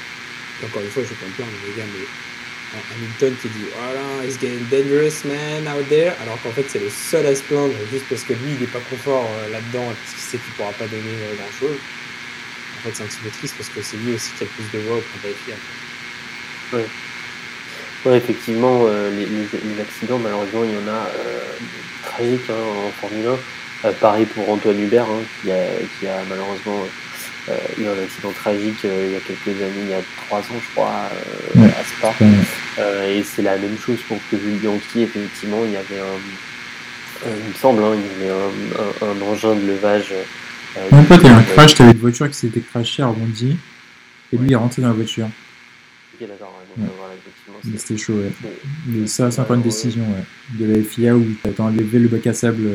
[0.66, 2.06] encore une fois, je peux me plaindre, les gars, mais
[2.74, 6.90] Hamilton qui dit voilà, it's getting dangerous man out there, alors qu'en fait c'est le
[6.90, 10.12] seul à se plaindre juste parce que lui il est pas confort euh, là-dedans parce
[10.12, 11.78] qu'il sait qu'il pourra pas donner euh, grand chose.
[12.78, 14.52] En fait c'est un petit peu triste parce que c'est lui aussi qui a le
[14.52, 15.30] plus de voix au point
[16.72, 16.86] Ouais.
[18.06, 21.06] Ouais, effectivement, euh, les, les, accidents malheureusement il y en a
[22.04, 23.38] tragiques hein, en Formule
[23.84, 23.92] 1.
[23.92, 25.64] pareil pour Antoine Hubert hein, qui, a,
[25.98, 26.84] qui a malheureusement
[27.48, 30.40] euh, eu un accident tragique euh, il y a quelques années, il y a trois
[30.40, 31.08] ans je crois,
[31.56, 32.24] euh, à Spa.
[33.06, 37.48] et c'est la même chose pour que Jules Bianchi, effectivement, il y avait un, il
[37.48, 38.40] me semble, hein, il y avait
[39.00, 40.12] un, un, engin de levage.
[40.76, 43.56] Euh, il y a un crash, t'avais une voiture qui s'était crashée, rebondie,
[44.32, 45.28] et lui il est rentré dans la voiture.
[46.26, 47.78] Donc, voilà, effectivement.
[47.78, 48.32] C'était chaud, ouais.
[48.86, 50.24] Mais ça, c'est encore une décision ouais,
[50.58, 52.68] de la FIA où t'as enlevé le bac à sable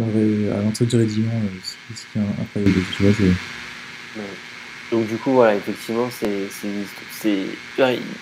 [0.00, 2.84] à l'entrée du Rédillon, euh, ce qui est incroyable.
[2.96, 4.24] Tu vois,
[4.92, 7.46] Donc du coup, voilà, effectivement, c'est, c'est,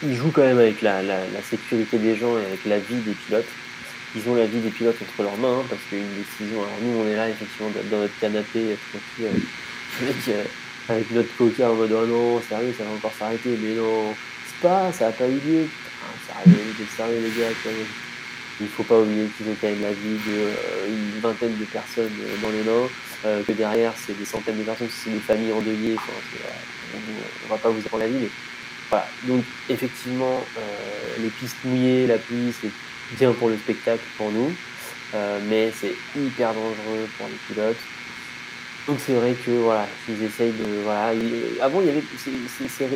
[0.03, 3.01] ils jouent quand même avec la, la, la, sécurité des gens et avec la vie
[3.05, 3.49] des pilotes.
[4.17, 6.63] Ils ont la vie des pilotes entre leurs mains, hein, parce qu'une décision.
[6.63, 9.43] Alors nous, on est là effectivement dans notre canapé, tranquille,
[10.01, 10.45] avec, euh,
[10.89, 14.15] avec notre coca en mode oh non, sérieux, ça va encore s'arrêter, mais non,
[14.47, 15.67] c'est pas, ça a pas eu lieu.
[16.35, 17.51] arrive de sérieux les gars.
[18.61, 22.13] Il ne faut pas oublier qu'ils ont quand même la vie d'une vingtaine de personnes
[22.43, 22.89] dans les mains,
[23.25, 26.13] euh, que derrière c'est des centaines de personnes, c'est des familles endeuillées, enfin,
[26.95, 28.31] on ne va pas vous apprendre la vie, mais
[28.91, 29.09] voilà.
[29.25, 32.71] Donc effectivement, euh, les pistes mouillées, la pluie, c'est
[33.17, 34.53] bien pour le spectacle, pour nous,
[35.15, 37.77] euh, mais c'est hyper dangereux pour les pilotes.
[38.87, 41.13] Donc c'est vrai que voilà, ils essayent de voilà.
[41.63, 42.03] avant il y avait,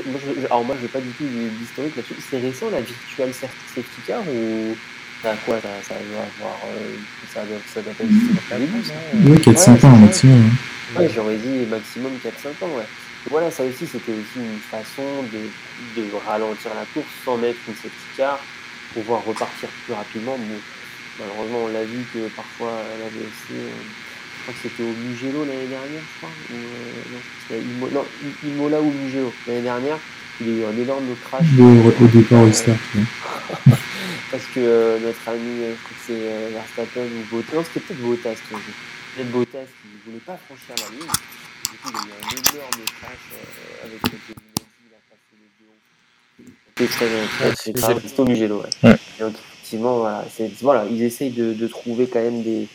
[0.07, 2.15] moi, je, alors moi je n'ai pas du tout d'historique là-dessus.
[2.29, 4.77] C'est récent la virtual safety car ou
[5.23, 6.59] ça quoi ça, ça doit avoir.
[6.67, 6.97] Euh,
[7.33, 10.51] ça doit, ça doit pas exister Oui, 4-5 ans maximum.
[10.51, 11.01] Hein.
[11.01, 12.87] Ouais, j'aurais dit maximum 4-5 ans, ouais.
[13.31, 17.75] voilà, ça aussi, c'était aussi une façon de, de, ralentir la course sans mettre une
[17.75, 18.39] safety car,
[18.93, 20.37] pouvoir repartir plus rapidement.
[20.39, 20.57] Mais
[21.19, 22.73] malheureusement, on l'a vu que parfois.
[22.73, 24.08] Euh, je
[24.49, 26.31] crois que c'était au Mugello l'année dernière, je crois.
[26.51, 28.05] Ou, euh, non, non,
[28.45, 29.33] Imola ou Mugello.
[29.47, 29.99] L'année dernière,
[30.41, 31.47] il y a eu un énorme crash.
[31.59, 32.79] Au, départ au start.
[34.31, 37.65] parce que euh, notre ami, euh, je crois que c'est euh, Verstappen ou Bottas, non
[37.65, 38.35] c'était peut-être Bottas,
[39.17, 41.09] peut-être Bottas qui ne voulait pas franchir la ligne.
[41.71, 43.25] Du coup, il y a eu un énorme crash
[43.85, 46.53] avec le il a passé les deux.
[46.77, 48.01] C'était très, très, très.
[48.01, 48.97] C'était au Mugello, ouais.
[49.21, 50.25] Donc, effectivement, voilà,
[50.63, 52.69] voilà, ils essayent de, de trouver quand même des,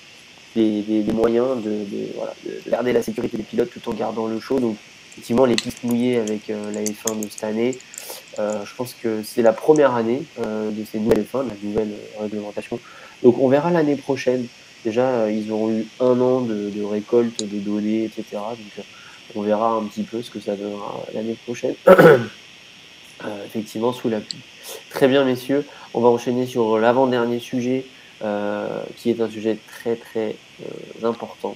[0.56, 4.40] des, moyens de, de, voilà, de, garder la sécurité des pilotes tout en gardant le
[4.40, 4.60] show.
[4.60, 4.78] Donc,
[5.12, 7.78] effectivement, les pistes mouillées avec la F1 de cette année,
[8.40, 11.56] euh, je pense que c'est la première année euh, de ces nouvelles fins, de la
[11.62, 12.80] nouvelle euh, réglementation.
[13.22, 14.48] Donc on verra l'année prochaine.
[14.84, 18.26] Déjà, ils auront eu un an de, récolte de données, etc.
[18.32, 18.86] Donc
[19.36, 21.76] On verra un petit peu ce que ça donnera l'année prochaine.
[23.46, 24.42] effectivement, sous la pluie.
[24.90, 25.66] Très bien, messieurs.
[25.94, 27.86] On va enchaîner sur l'avant-dernier sujet,
[28.96, 30.36] qui est un sujet très très
[31.04, 31.56] important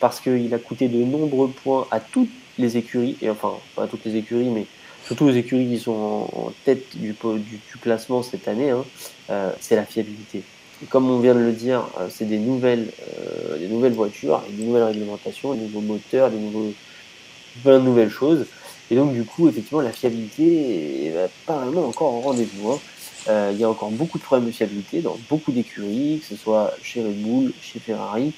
[0.00, 3.86] parce qu'il a coûté de nombreux points à toutes les écuries, et enfin, pas à
[3.86, 4.66] toutes les écuries, mais
[5.06, 8.84] surtout aux écuries qui sont en, tête du, du, classement cette année, hein,
[9.30, 10.42] euh, c'est la fiabilité.
[10.90, 14.64] comme on vient de le dire, euh, c'est des nouvelles, euh, des nouvelles voitures, des
[14.64, 16.72] nouvelles réglementations, des nouveaux moteurs, des nouveaux,
[17.62, 18.46] plein de nouvelles choses.
[18.90, 22.72] Et donc, du coup, effectivement, la fiabilité n'est pas vraiment encore au rendez-vous.
[22.72, 22.78] Hein.
[23.28, 26.72] Il y a encore beaucoup de problèmes de fiabilité dans beaucoup d'écuries, que ce soit
[26.82, 28.32] chez Red Bull, chez Ferrari.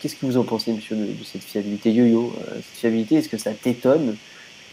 [0.00, 3.36] Qu'est-ce que vous en pensez, monsieur, de, cette fiabilité yo-yo euh, Cette fiabilité, est-ce que
[3.36, 4.16] ça t'étonne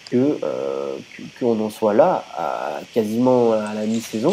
[0.09, 0.97] que euh,
[1.37, 4.31] qu'on en soit là, à, quasiment à la mi-saison,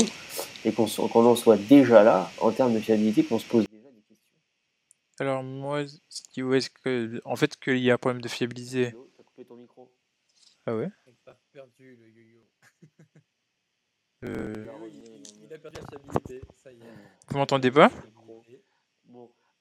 [0.64, 4.02] et qu'on en soit déjà là en termes de fiabilité, qu'on se pose déjà des
[4.02, 4.38] questions?
[5.18, 8.92] Alors moi, est-ce que, en fait, qu'il y a un problème de fiabilité.
[8.92, 9.92] Tu as coupé ton micro.
[10.64, 10.90] Ah ouais?
[11.52, 12.38] Perdu le yo-yo.
[14.24, 14.52] Euh...
[15.48, 17.28] Il a perdu la fiabilité, ça y est.
[17.28, 17.90] Vous m'entendez pas?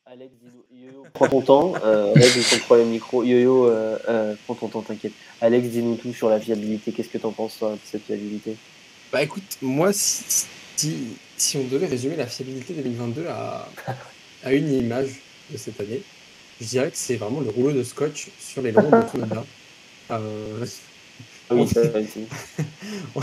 [0.06, 1.74] Alex, Yo-Yo, prends ton temps.
[1.84, 3.24] Euh, règle ton problème micro.
[3.24, 5.14] Yo-Yo, euh, euh, prends ton temps, t'inquiète.
[5.42, 6.92] Alex, dis-nous tout sur la fiabilité.
[6.92, 8.56] Qu'est-ce que t'en penses, toi, de cette fiabilité?
[9.12, 10.46] Bah écoute, moi, si,
[11.38, 13.68] si, on devait résumer la fiabilité 2022 à,
[14.44, 16.04] à une image de cette année,
[16.60, 19.46] je dirais que c'est vraiment le rouleau de scotch sur les longs de Toyota.
[20.12, 20.66] Euh, ah
[21.52, 21.68] oui,
[23.16, 23.22] on,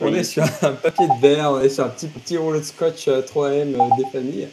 [0.00, 2.64] on est sur un papier de verre, on est sur un petit, petit rouleau de
[2.64, 4.48] scotch 3M des familles.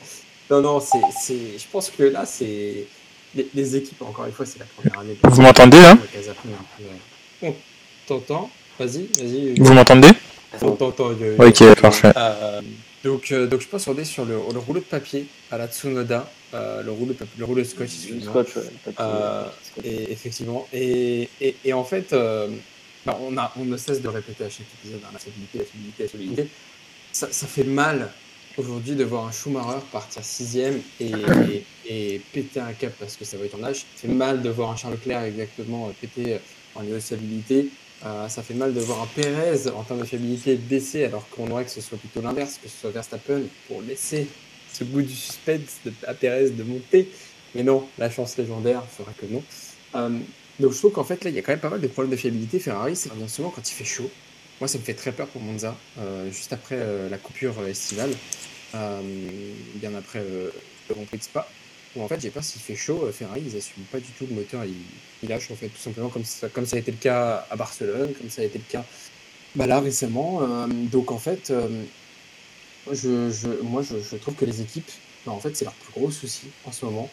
[0.49, 2.85] Non, non, c'est, je pense que là, c'est
[3.35, 5.17] les, équipes, encore une fois, c'est la première année.
[5.23, 5.97] Vous m'entendez là
[7.41, 7.53] On
[8.05, 8.49] t'entend?
[8.79, 9.59] Vas-y, vas-y.
[9.59, 10.09] Vous m'entendez?
[10.61, 11.11] On t'entend.
[11.39, 12.11] Ok, parfait.
[12.15, 12.61] Euh,
[13.03, 15.67] donc, euh, donc, je pense qu'on est sur le, le, rouleau de papier à la
[15.67, 17.89] Tsunoda, euh, le, rouleau de, le rouleau de scotch.
[18.11, 18.93] Le scotch, ouais,
[19.83, 20.67] Et effectivement.
[20.71, 22.13] Et, et, et en fait,
[23.05, 26.03] on, a, on ne cesse de répéter à chaque épisode hein, la stabilité, la stabilité,
[26.03, 26.47] la stabilité.
[27.11, 28.09] Ça, ça fait mal
[28.57, 31.11] aujourd'hui de voir un Schumacher partir sixième et,
[31.89, 33.85] et, péter un cap parce que ça va être en âge.
[33.95, 36.39] C'est mal de voir un Charles Leclerc exactement euh, péter euh,
[36.75, 37.69] en niveau de fiabilité.
[38.05, 41.49] Euh, ça fait mal de voir un Perez en termes de fiabilité baisser alors qu'on
[41.51, 44.27] aurait que ce soit plutôt l'inverse, que ce soit Verstappen pour laisser
[44.73, 47.09] ce goût du suspense à Perez de monter.
[47.55, 49.43] Mais non, la chance légendaire fera que non.
[49.93, 52.11] Donc je trouve qu'en fait là il y a quand même pas mal de problèmes
[52.11, 52.59] de fiabilité.
[52.59, 54.09] Ferrari, c'est bien souvent quand il fait chaud.
[54.59, 57.67] Moi, ça me fait très peur pour Monza, euh, juste après euh, la coupure euh,
[57.67, 58.11] estivale,
[58.73, 60.53] bien après le
[60.89, 61.47] Grand Prix de Spa,
[61.95, 64.35] où en fait, j'ai peur s'il fait chaud, Ferrari, ils n'assument pas du tout le
[64.35, 68.13] moteur, ils, lâchent en fait, tout simplement comme ça, a été le cas à Barcelone,
[68.13, 68.85] comme ça a été le cas
[69.55, 70.41] bah, là récemment.
[70.69, 71.53] donc en fait,
[72.91, 74.91] je, moi, je, trouve que les équipes,
[75.25, 77.11] bah, en fait, c'est leur plus gros souci en ce moment.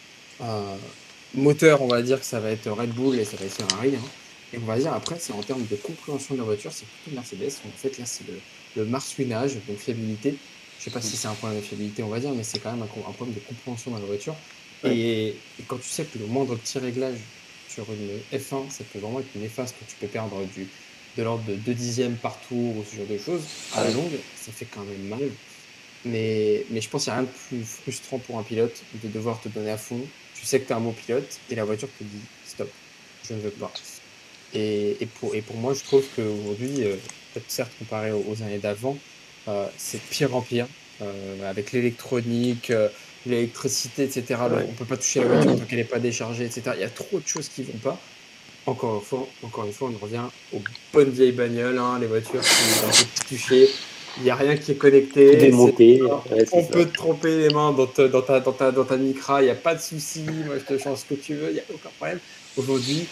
[1.35, 3.95] Moteur, on va dire que ça va être Red Bull et ça va être Ferrari.
[3.97, 4.09] Hein.
[4.53, 7.15] Et on va dire après, c'est en termes de compréhension de la voiture, c'est plutôt
[7.15, 7.53] Mercedes.
[7.67, 8.35] En fait, là, c'est le,
[8.77, 10.37] le marsouinage, donc fiabilité.
[10.79, 12.73] Je sais pas si c'est un problème de fiabilité, on va dire, mais c'est quand
[12.73, 14.35] même un, problème de compréhension dans la voiture.
[14.85, 15.35] Et,
[15.67, 17.19] quand tu sais que le moindre petit réglage
[17.69, 20.67] sur une F1, ça peut vraiment être une efface que tu peux perdre du,
[21.19, 23.43] de l'ordre de 2 dixièmes par tour ou ce genre de choses,
[23.75, 25.29] à la longue, ça fait quand même mal.
[26.07, 29.09] Mais, mais je pense qu'il n'y a rien de plus frustrant pour un pilote de
[29.09, 30.01] devoir te donner à fond.
[30.41, 32.71] Tu sais que tu es un bon pilote et la voiture te dit stop,
[33.29, 33.73] je ne veux pas.
[34.55, 36.97] Et, et, pour, et pour moi, je trouve qu'aujourd'hui, euh,
[37.33, 38.97] peut-être certes comparé aux, années d'avant,
[39.49, 40.67] euh, c'est pire en pire.
[41.03, 42.71] Euh, avec l'électronique,
[43.25, 44.39] l'électricité, etc.
[44.51, 46.73] On ne peut pas toucher la voiture tant qu'elle n'est pas déchargée, etc.
[46.75, 47.99] Il y a trop de choses qui ne vont pas.
[48.67, 50.61] Encore une fois, encore une fois on revient aux
[50.93, 53.71] bonnes vieilles bagnoles, hein, les voitures qui ont été touchées.
[54.19, 55.37] Il n'y a rien qui est connecté.
[55.37, 56.01] Démonté.
[56.53, 59.43] on peut te tromper les mains dans, ta, dans, ta, dans, ta, dans ta micra,
[59.43, 60.25] il n'y a pas de souci.
[60.47, 62.19] Moi, je te change ce que tu veux, il n'y a aucun problème.
[62.57, 63.07] Aujourd'hui,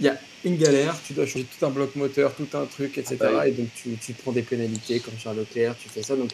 [0.00, 2.98] il y a une galère, tu dois changer tout un bloc moteur, tout un truc,
[2.98, 3.16] etc.
[3.20, 6.16] Ah bah et donc tu, tu, prends des pénalités comme Charles Leclerc, tu fais ça.
[6.16, 6.30] Donc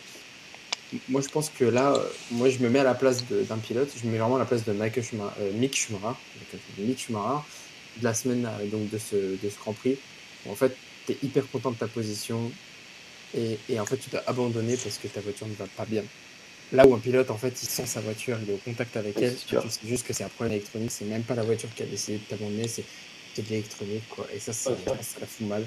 [1.09, 1.99] moi je pense que là, euh,
[2.33, 4.45] moi je me mets à la place d'un pilote, je me mets vraiment à la
[4.45, 6.17] place de Michael Schumacher, euh, Mick Schumacher,
[6.79, 7.43] Mick Schumacher,
[7.99, 9.97] de la semaine euh, donc de ce, de ce Grand Prix.
[10.49, 10.77] en fait,
[11.07, 12.51] tu es hyper content de ta position
[13.37, 16.05] et, et en fait tu dois abandonner parce que ta voiture ne va pas bien.
[16.73, 19.21] Là où un pilote, en fait, il sent sa voiture, il est au contact avec
[19.21, 21.87] elle, c'est juste que c'est un problème électronique, c'est même pas la voiture qui a
[21.87, 22.85] décidé de t'abandonner, c'est
[23.37, 24.27] de l'électronique, quoi.
[24.35, 24.71] Et ça, ça,
[25.21, 25.67] la fout mal.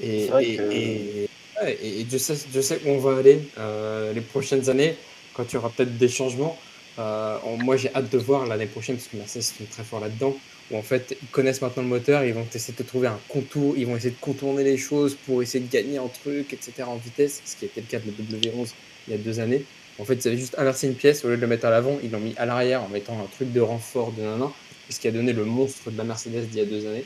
[0.00, 1.28] Et, et,
[1.66, 4.96] et, je, sais, je sais où on va aller euh, les prochaines années,
[5.34, 6.58] quand il y aura peut-être des changements.
[6.98, 10.36] Euh, moi, j'ai hâte de voir l'année prochaine, parce que Mercedes sont très fort là-dedans,
[10.70, 13.74] où en fait, ils connaissent maintenant le moteur, ils vont essayer de trouver un contour,
[13.76, 16.96] ils vont essayer de contourner les choses pour essayer de gagner en trucs, etc., en
[16.96, 18.70] vitesse, ce qui était le cas de la W11
[19.08, 19.64] il y a deux années.
[19.98, 21.98] En fait, ils avaient juste inversé une pièce, au lieu de le mettre à l'avant,
[22.02, 24.52] ils l'ont mis à l'arrière en mettant un truc de renfort de nanan
[24.88, 27.04] ce qui a donné le monstre de la Mercedes d'il y a deux années.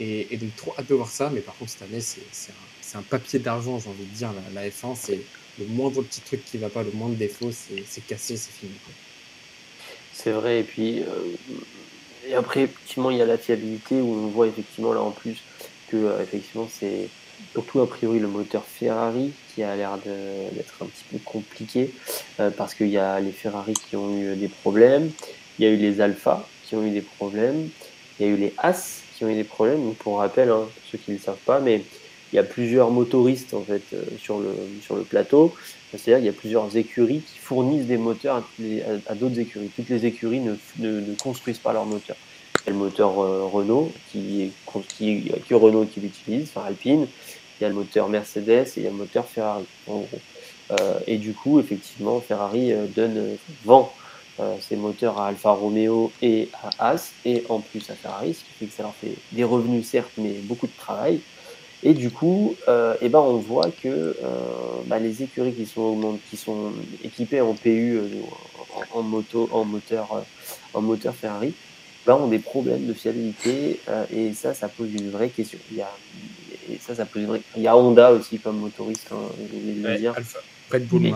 [0.00, 1.30] Et, donc, trop hâte de voir ça.
[1.32, 4.32] Mais par contre, cette année, c'est un, papier d'argent, j'ai envie de dire.
[4.54, 5.20] La, F1, c'est
[5.58, 8.72] le moindre petit truc qui va pas, le moindre défaut, c'est cassé, c'est fini.
[10.18, 10.60] C'est vrai.
[10.60, 11.04] Et puis, euh,
[12.28, 15.38] et après, effectivement, il y a la fiabilité où on voit effectivement là en plus
[15.88, 17.08] que euh, effectivement c'est
[17.52, 21.92] surtout a priori le moteur Ferrari qui a l'air d'être un petit peu compliqué
[22.40, 25.12] euh, parce qu'il y a les Ferrari qui ont eu des problèmes,
[25.58, 27.68] il y a eu les Alpha qui ont eu des problèmes,
[28.18, 29.94] il y a eu les As qui ont eu des problèmes.
[29.94, 31.82] Pour rappel, hein, pour ceux qui ne le savent pas, mais
[32.32, 33.82] il y a plusieurs motoristes en fait
[34.20, 34.52] sur le
[34.82, 35.54] sur le plateau.
[35.90, 38.42] C'est-à-dire qu'il y a plusieurs écuries qui fournissent des moteurs
[39.06, 39.70] à, d'autres écuries.
[39.74, 42.16] Toutes les écuries ne, ne, construisent pas leurs moteurs.
[42.66, 44.52] Il y a le moteur euh, Renault qui
[44.88, 47.06] qui, que Renault qui l'utilise, enfin Alpine.
[47.58, 49.64] Il y a le moteur Mercedes et il y a le moteur Ferrari.
[49.86, 50.08] En gros.
[50.70, 53.92] Euh, et du coup, effectivement, Ferrari donne vend
[54.60, 58.50] ses moteurs à Alfa Romeo et à As, et en plus à Ferrari, ce qui
[58.58, 61.20] fait que ça leur fait des revenus certes, mais beaucoup de travail.
[61.84, 64.14] Et du coup, euh, eh ben on voit que euh,
[64.86, 66.72] bah, les écuries qui sont, qui sont
[67.04, 68.08] équipées en PU, euh,
[68.92, 70.20] en, moto, en moteur, euh,
[70.74, 71.54] en moteur Ferrari,
[72.04, 73.80] bah, ont des problèmes de fiabilité
[74.12, 75.58] et ça, ça pose une vraie question.
[75.70, 75.90] Il y a,
[76.70, 77.42] et ça, ça pose une vraie...
[77.56, 80.14] Il y a Honda aussi comme motoriste, hein, je le dire.
[80.70, 81.14] Red Bull,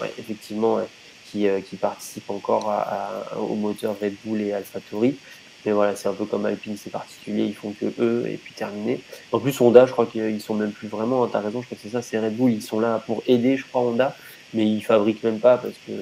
[0.00, 0.80] ouais, effectivement,
[1.30, 5.16] qui, qui participe encore à, au moteur Red Bull et AlphaTauri.
[5.64, 8.52] Mais voilà, c'est un peu comme Alpine, c'est particulier, ils font que eux et puis
[8.52, 9.00] terminé.
[9.30, 11.82] En plus, Honda, je crois qu'ils sont même plus vraiment, t'as raison, je crois que
[11.82, 14.16] c'est ça, c'est Red Bull, ils sont là pour aider, je crois, Honda,
[14.54, 15.92] mais ils fabriquent même pas parce que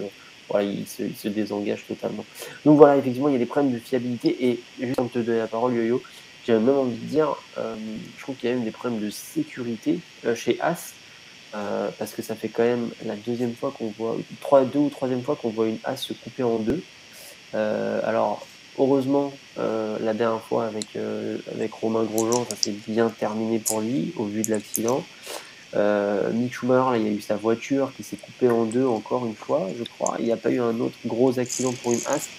[0.49, 2.25] voilà, ils se, ils se désengagent totalement.
[2.65, 5.39] Donc voilà, effectivement, il y a des problèmes de fiabilité et juste en te donner
[5.39, 6.03] la parole, Yo-Yo,
[6.47, 7.75] j'ai même envie de dire, euh,
[8.17, 10.95] je trouve qu'il y a même des problèmes de sécurité euh, chez As.
[11.53, 14.89] Euh, parce que ça fait quand même la deuxième fois qu'on voit, trois, deux ou
[14.89, 16.83] troisième fois qu'on voit une As se couper en deux.
[17.53, 18.47] alors,
[18.81, 23.83] Heureusement, euh, la dernière fois avec, euh, avec Romain Grosjean, ça s'est bien terminé pour
[23.83, 25.05] lui au vu de l'accident.
[25.77, 29.27] Euh, Mick Schumacher, il y a eu sa voiture qui s'est coupée en deux encore
[29.27, 30.17] une fois, je crois.
[30.19, 32.31] Il n'y a pas eu un autre gros accident pour une As.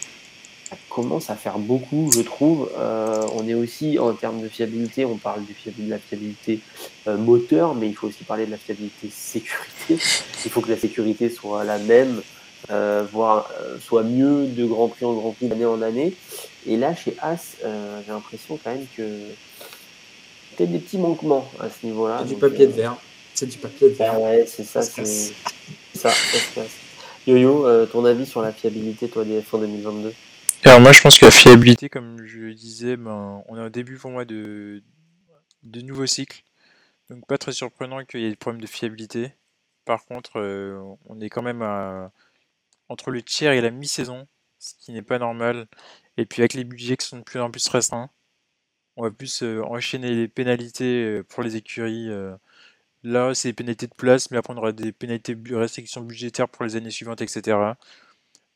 [0.67, 2.71] Ça commence à faire beaucoup, je trouve.
[2.75, 6.59] Euh, on est aussi en termes de fiabilité, on parle de la fiabilité
[7.05, 9.99] moteur, mais il faut aussi parler de la fiabilité sécurité.
[10.43, 12.23] Il faut que la sécurité soit la même
[12.69, 16.13] euh, voire euh, soit mieux de Grand Prix en Grand Prix d'année en année.
[16.67, 19.01] Et là, chez As, euh, j'ai l'impression quand même que
[20.55, 22.19] peut-être des petits manquements à ce niveau-là.
[22.19, 22.97] C'est du papier de verre.
[23.33, 24.21] C'est du papier de verre.
[24.21, 24.81] ouais, c'est ça.
[24.81, 25.33] C'est
[25.95, 26.61] ça, ça
[27.27, 30.13] Yo-Yo, ton avis sur la fiabilité, toi, des F1 2022
[30.63, 33.97] Alors moi, je pense que la fiabilité, comme je disais, ben, on est au début
[33.97, 34.81] pour moi de,
[35.63, 36.43] de nouveaux cycles.
[37.09, 39.33] Donc pas très surprenant qu'il y ait des problèmes de fiabilité.
[39.85, 40.39] Par contre,
[41.05, 42.11] on est quand même à
[42.91, 44.27] entre le tiers et la mi-saison,
[44.59, 45.67] ce qui n'est pas normal.
[46.17, 48.11] Et puis avec les budgets qui sont de plus en plus restreints,
[48.97, 52.09] on va plus euh, enchaîner les pénalités euh, pour les écuries.
[52.09, 52.35] Euh.
[53.03, 56.49] là, c'est des pénalités de place, mais après on aura des pénalités de restrictions budgétaires
[56.49, 57.57] pour les années suivantes, etc.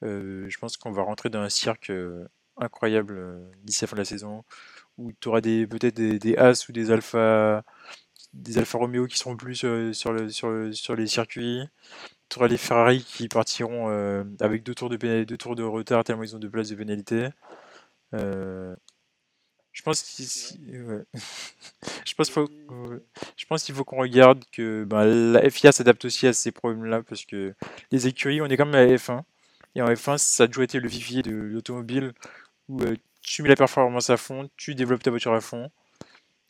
[0.02, 1.92] je pense qu'on va rentrer dans un cirque
[2.58, 4.44] incroyable d'ici la fin de la saison,
[4.98, 7.64] où tu auras peut-être des, As ou des Alpha
[8.34, 11.64] des Alfa Romeo qui seront plus sur, le, sur, sur les circuits
[12.38, 16.24] auras les Ferrari qui partiront euh, avec deux tours, de deux tours de retard tellement
[16.24, 17.30] ils ont deux places de pénalité.
[18.14, 18.76] Euh,
[19.72, 20.26] je pense qu'il
[22.06, 22.50] je pense faut...
[23.38, 27.04] je pense qu'il faut qu'on regarde que ben, la FIA s'adapte aussi à ces problèmes-là
[27.04, 27.54] parce que
[27.92, 29.22] les écuries, on est quand même à la F1
[29.76, 32.14] et en F1 ça a toujours été le vivier de l'automobile
[32.70, 35.70] où euh, tu mets la performance à fond, tu développes ta voiture à fond.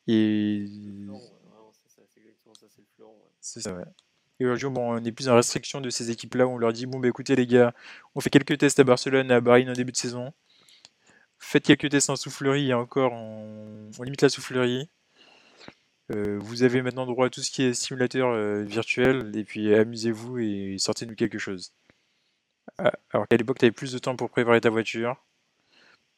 [0.07, 0.65] Et
[3.41, 3.86] c'est ça ouais.
[4.40, 7.08] Et aujourd'hui, on est plus en restriction de ces équipes-là on leur dit bon, bah
[7.08, 7.74] écoutez les gars,
[8.16, 10.34] on fait quelques tests à Barcelone à Bahreïn en début de saison.
[11.40, 14.90] Faites quelques tests en soufflerie et encore, on, limite la soufflerie.
[16.12, 19.74] Euh, vous avez maintenant droit à tout ce qui est simulateur euh, virtuel et puis
[19.74, 21.74] amusez-vous et sortez-nous quelque chose.
[22.78, 25.18] Ah, alors qu'à l'époque, tu avais plus de temps pour préparer ta voiture.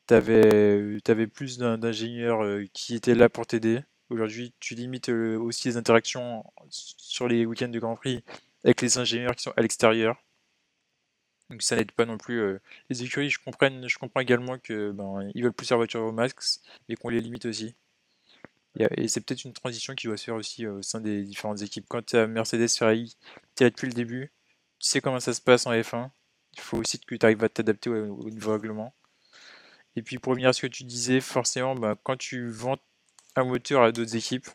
[0.08, 3.82] Tu avais, avais, plus d'ingénieurs euh, qui étaient là pour t'aider.
[4.10, 8.24] Aujourd'hui, tu limites euh, aussi les interactions sur les week-ends de Grand Prix
[8.64, 10.16] avec les ingénieurs qui sont à l'extérieur.
[11.50, 13.30] Donc ça n'aide pas non plus euh, les écuries.
[13.30, 17.22] Je comprends, également que ben, ils veulent plus leur voiture au max, mais qu'on les
[17.22, 17.76] limite aussi.
[18.80, 21.62] Et, c'est peut-être une transition qui doit se faire aussi euh, au sein des différentes
[21.62, 21.86] équipes.
[21.90, 23.16] Quand tu as Mercedes Ferrari,
[23.56, 24.32] tu es là depuis le début,
[24.80, 26.10] tu sais comment ça se passe en F1.
[26.54, 28.94] Il faut aussi que tu arrives à t'adapter au, niveau règlement.
[29.96, 32.78] Et puis pour revenir à ce que tu disais, forcément, ben, quand tu vends
[33.38, 34.48] un moteur à d'autres équipes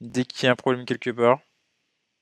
[0.00, 1.40] dès qu'il y a un problème quelque part.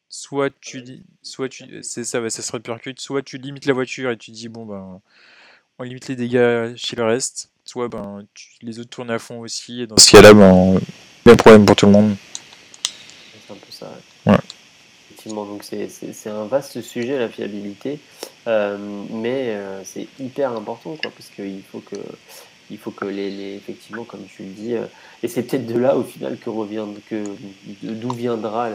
[0.08, 3.00] Soit tu dis, soit tu, c'est ça, ça se répercute.
[3.00, 5.00] Soit tu limites la voiture et tu dis bon ben,
[5.78, 7.50] on limite les dégâts chez le reste.
[7.64, 8.26] soit ben,
[8.60, 10.80] les autres tournent à fond aussi, et dans ce cas-là, ben,
[11.24, 12.16] il y a un problème pour tout le monde.
[13.46, 13.92] C'est un peu ça.
[14.26, 14.36] Ouais.
[15.10, 18.00] Effectivement, donc c'est un vaste sujet, la fiabilité,
[18.46, 18.76] euh,
[19.10, 21.96] mais euh, c'est hyper important, quoi, parce qu'il faut que,
[22.70, 24.74] il faut que les, effectivement, comme tu le dis,
[25.22, 27.24] et c'est peut-être de là au final que revient, que
[27.82, 28.70] d'où viendra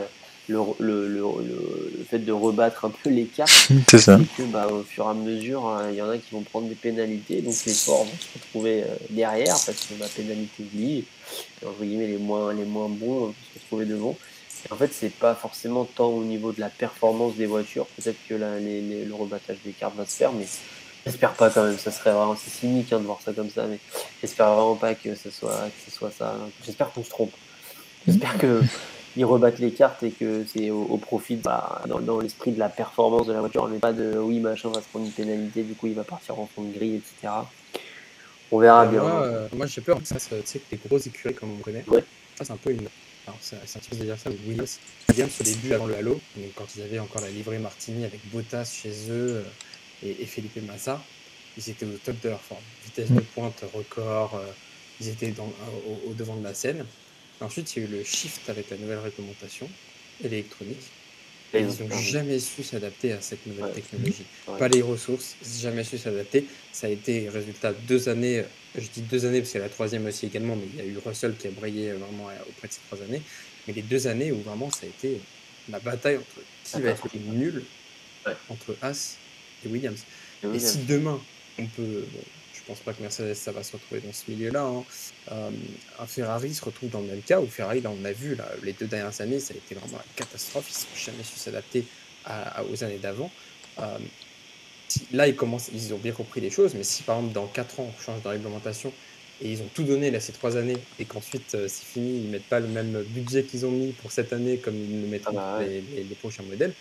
[0.48, 4.20] le, le, le, le, fait de rebattre un peu les cartes, c'est ça.
[4.38, 6.68] que bah, au fur et à mesure, hein, il y en a qui vont prendre
[6.68, 11.06] des pénalités, donc les forts vont se retrouver euh, derrière parce que la pénalité et
[11.66, 14.16] entre guillemets les moins, les moins bons vont se retrouver devant.
[14.68, 18.18] Et en fait, c'est pas forcément tant au niveau de la performance des voitures, peut-être
[18.28, 20.46] que là, les, les, le rebattage des cartes va se faire, mais
[21.06, 23.66] j'espère pas quand même, ça serait vraiment c'est cynique hein, de voir ça comme ça,
[23.68, 23.80] mais
[24.22, 26.36] j'espère vraiment pas que ce soit, que ce soit ça.
[26.66, 27.34] J'espère qu'on se trompe.
[28.08, 28.62] J'espère que
[29.18, 33.28] ils rebattent les cartes et que c'est au, profit, bah, dans, l'esprit de la performance
[33.28, 35.88] de la voiture, mais pas de oui, machin va se prendre une pénalité, du coup
[35.88, 37.34] il va partir en fond de grille, etc.
[38.52, 39.02] On verra bien.
[39.02, 41.64] Moi, euh, moi j'ai peur que ça, tu sais, que les grosses écuries comme on
[41.64, 42.04] connaît, ouais.
[42.36, 42.88] ça c'est un peu une.
[43.28, 44.80] Alors, c'est un petit peu de dire ça, mais Williams,
[45.10, 48.20] Williams au début avant le Halo, donc quand ils avaient encore la livrée Martini avec
[48.32, 49.44] Bottas chez eux euh,
[50.04, 51.04] et, et, Felipe Massa,
[51.58, 52.62] ils étaient au top de leur forme.
[52.86, 54.52] Vitesse de pointe, record, euh,
[55.00, 55.52] ils étaient dans,
[55.88, 56.86] au, au devant de la scène.
[57.42, 59.70] Ensuite, il y a eu le shift avec la nouvelle réglementation
[60.24, 60.92] et l'électronique.
[61.54, 64.26] Et ils n'ont jamais su s'adapter à cette nouvelle technologie.
[64.46, 66.46] Pas les ressources, jamais su s'adapter.
[66.74, 68.44] Ça a été résultat deux années,
[68.76, 70.82] je dis deux années parce qu'il y a la troisième aussi également, mais il y
[70.82, 73.22] a eu Russell qui a brillé vraiment auprès de ces trois années.
[73.68, 75.22] Mais les deux années où vraiment ça a été
[75.70, 77.64] la bataille entre qui va être nul
[78.50, 79.18] entre As
[79.66, 80.04] et Williams.
[80.54, 81.20] Et, si demain
[81.58, 82.04] on peut,
[82.54, 84.64] je pense pas que Mercedes ça va se retrouver dans ce milieu-là.
[84.64, 84.84] Hein.
[85.32, 85.50] Euh,
[86.00, 88.50] un Ferrari se retrouve dans le même cas où Ferrari, là, on a vu là,
[88.64, 90.68] les deux dernières années, ça a été vraiment la catastrophe.
[90.70, 91.86] Ils n'ont jamais su s'adapter
[92.72, 93.32] aux années d'avant.
[93.80, 93.98] Euh,
[95.12, 97.80] là, ils, commencent, ils ont bien compris les choses, mais si par exemple dans 4
[97.80, 98.92] ans on change de réglementation
[99.42, 102.30] et ils ont tout donné là ces 3 années et qu'ensuite euh, c'est fini, ils
[102.30, 105.38] mettent pas le même budget qu'ils ont mis pour cette année comme ils le mettront
[105.38, 106.74] ah bah les, les, prochains modèles,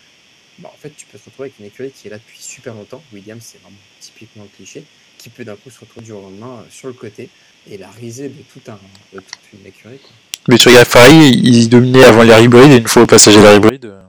[0.59, 2.73] bah, en fait tu peux te retrouver avec une écurie qui est là depuis super
[2.73, 3.03] longtemps.
[3.13, 4.85] Williams, c'est vraiment typiquement le cliché
[5.17, 7.29] qui peut d'un coup se retrouver du jour au lendemain euh, sur le côté
[7.67, 8.79] et la risée de, tout un,
[9.13, 9.97] de toute une écurie.
[9.97, 10.11] Quoi.
[10.47, 13.41] Mais tu regardes Ferrari, ils dominaient avant l'air hybride et une fois au passage à
[13.41, 14.03] l'air hybride, euh,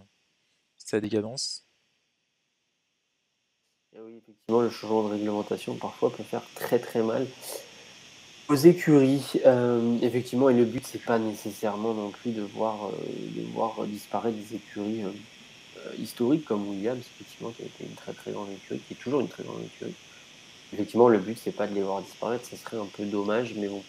[0.76, 1.64] c'est la décadence.
[3.94, 7.26] Et oui, effectivement, le changement de réglementation parfois peut faire très très mal
[8.48, 9.40] aux écuries.
[9.46, 14.36] Euh, effectivement, et le but c'est pas nécessairement non plus de voir, de voir disparaître
[14.36, 15.02] des écuries
[15.98, 19.20] historiques comme Williams, effectivement, qui a été une très très grande écurie, qui est toujours
[19.20, 19.94] une très grande écurie
[20.72, 23.68] effectivement, le but, c'est pas de les voir disparaître, ça serait un peu dommage, mais
[23.68, 23.82] bon.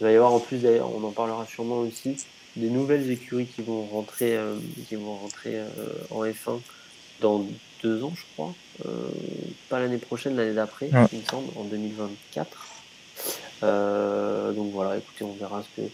[0.00, 2.16] Il va y avoir en plus, d'ailleurs, on en parlera sûrement aussi,
[2.56, 4.56] des nouvelles écuries qui vont rentrer, euh,
[4.88, 5.66] qui vont rentrer euh,
[6.10, 6.60] en F1
[7.20, 7.46] dans
[7.82, 8.54] deux ans, je crois.
[8.86, 9.08] Euh,
[9.68, 12.66] pas l'année prochaine, l'année d'après, il me semble, en 2024.
[14.54, 15.88] donc voilà, écoutez, on verra ce que.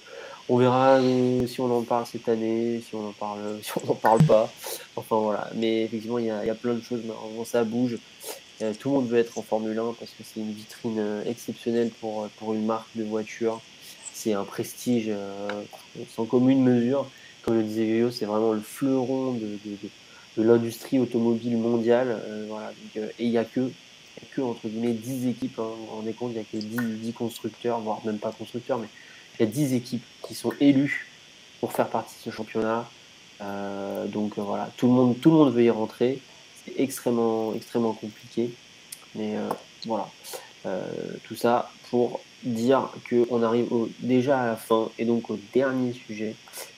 [0.49, 1.01] On verra
[1.47, 4.53] si on en parle cette année, si on en parle, si on n'en parle pas.
[4.95, 5.51] Enfin voilà.
[5.55, 7.03] Mais effectivement, il y a, y a plein de choses.
[7.45, 7.99] ça bouge.
[8.63, 11.25] Euh, tout le monde veut être en Formule 1 parce que c'est une vitrine euh,
[11.27, 13.61] exceptionnelle pour, euh, pour une marque de voiture.
[14.15, 15.11] C'est un prestige
[16.15, 17.07] sans commune mesure.
[17.43, 19.77] Comme le disait Yo, c'est vraiment le fleuron de, de,
[20.39, 22.19] de, l'industrie automobile mondiale.
[22.49, 22.73] voilà.
[22.97, 23.71] et il n'y a que,
[24.35, 25.59] que, entre guillemets, 10 équipes.
[25.59, 28.79] Hein, vous rendez compte, il n'y a que 10, 10, constructeurs, voire même pas constructeurs,
[28.79, 28.89] mais
[29.39, 31.07] il y a 10 équipes qui sont élues
[31.61, 32.89] pour faire partie de ce championnat.
[34.09, 36.21] donc voilà, tout le, monde, tout le monde veut y rentrer
[36.77, 38.51] extrêmement, extrêmement compliqué.
[39.15, 39.49] Mais euh,
[39.87, 40.09] voilà,
[40.67, 40.81] euh,
[41.25, 43.69] tout ça pour dire qu'on arrive
[44.01, 46.35] déjà à la fin et donc au dernier sujet.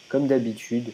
[0.09, 0.91] Comme d'habitude,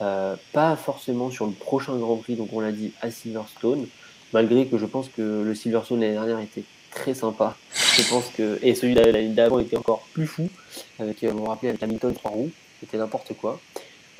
[0.00, 3.86] euh, pas forcément sur le prochain Grand Prix, donc on l'a dit à Silverstone,
[4.32, 7.56] malgré que je pense que le Silverstone l'année dernière était très sympa.
[7.96, 10.48] Je pense que et celui de l'année d'avant était encore plus fou,
[10.98, 13.60] avec vous vous rappelez avec Hamilton 3 roues, c'était n'importe quoi.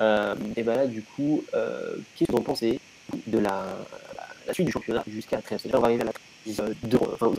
[0.01, 2.79] et ben là du coup, qu'est-ce que vous en pensez
[3.27, 3.77] de la,
[4.47, 5.59] la suite du championnat jusqu'à la trêve.
[5.59, 7.33] C'est-à-dire, on va arriver à la trêve de, enfin,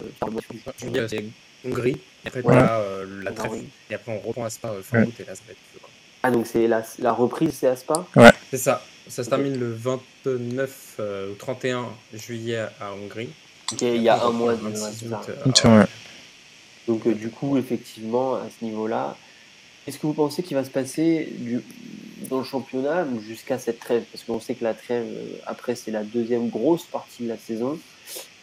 [0.95, 1.25] euh, c'est
[1.67, 2.55] Hongrie, et après, ouais.
[2.55, 3.53] là, euh, la trêve,
[3.91, 5.89] et après, on reprend à Spa euh, fin août, et là, ça va être.
[6.23, 8.31] Ah, donc c'est la, la reprise, c'est à Spa Ouais.
[8.51, 8.83] C'est ça.
[9.09, 13.29] Ça se termine le 29 euh, ou 31 juillet à Hongrie.
[13.73, 15.87] Ok, il y a un mois de ouais.
[16.87, 19.17] Donc, euh, du coup, effectivement, à ce niveau-là,
[19.87, 21.33] est-ce que vous pensez qu'il va se passer
[22.29, 24.05] dans le championnat jusqu'à cette trêve?
[24.13, 27.39] Parce qu'on sait que la trêve, euh, après, c'est la deuxième grosse partie de la
[27.39, 27.79] saison.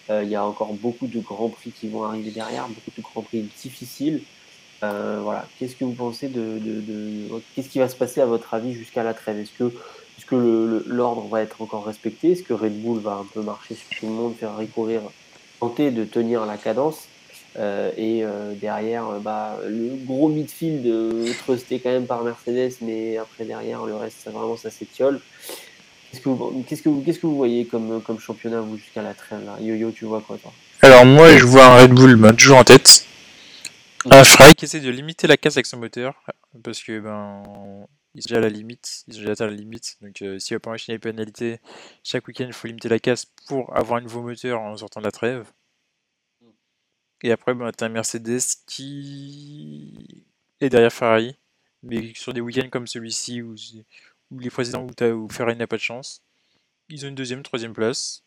[0.10, 3.02] Euh, il y a encore beaucoup de grands prix qui vont arriver derrière, beaucoup de
[3.02, 4.22] grands prix difficiles.
[4.82, 5.48] Voilà.
[5.60, 6.60] Qu'est-ce que vous pensez de...
[7.54, 9.38] qu'est-ce qui va se passer à votre avis jusqu'à la trêve?
[9.40, 9.66] Est-ce que,
[10.18, 12.32] est-ce que l'ordre va être encore respecté?
[12.32, 15.02] Est-ce que Red Bull va un peu marcher sur tout le monde, faire recourir,
[15.60, 17.08] tenter de tenir la cadence?
[17.58, 18.24] Et
[18.62, 24.18] derrière, bah, le gros midfield trusté quand même par Mercedes, mais après derrière, le reste,
[24.24, 25.20] ça, vraiment, ça s'étiole.
[26.12, 29.02] Qu'est-ce que vous, qu'est-ce que vous, qu'est-ce que vous voyez comme, comme championnat, vous, jusqu'à
[29.02, 29.58] la trêve là?
[29.62, 30.52] Yo-Yo, tu vois quoi, toi?
[30.82, 33.06] Alors, moi, je vois un Red Bull ben, toujours en tête.
[34.10, 36.16] Un Ferrari qui essaie de limiter la casse avec son moteur,
[36.64, 37.44] parce que, ben,
[38.14, 39.96] ils sont déjà à la limite, ils ont déjà atteint la limite.
[40.02, 41.60] Donc, euh, s'il va pas enchaîner les pénalités,
[42.04, 45.06] chaque week-end, il faut limiter la casse pour avoir un nouveau moteur en sortant de
[45.06, 45.46] la trêve.
[47.24, 50.26] Et après, ben, as un Mercedes qui
[50.60, 51.36] est derrière Ferrari,
[51.84, 53.56] mais sur des week-ends comme celui-ci, où,
[54.32, 56.24] les précédents où, Ferrari n'a pas de chance,
[56.90, 58.24] ils ont une deuxième, troisième place.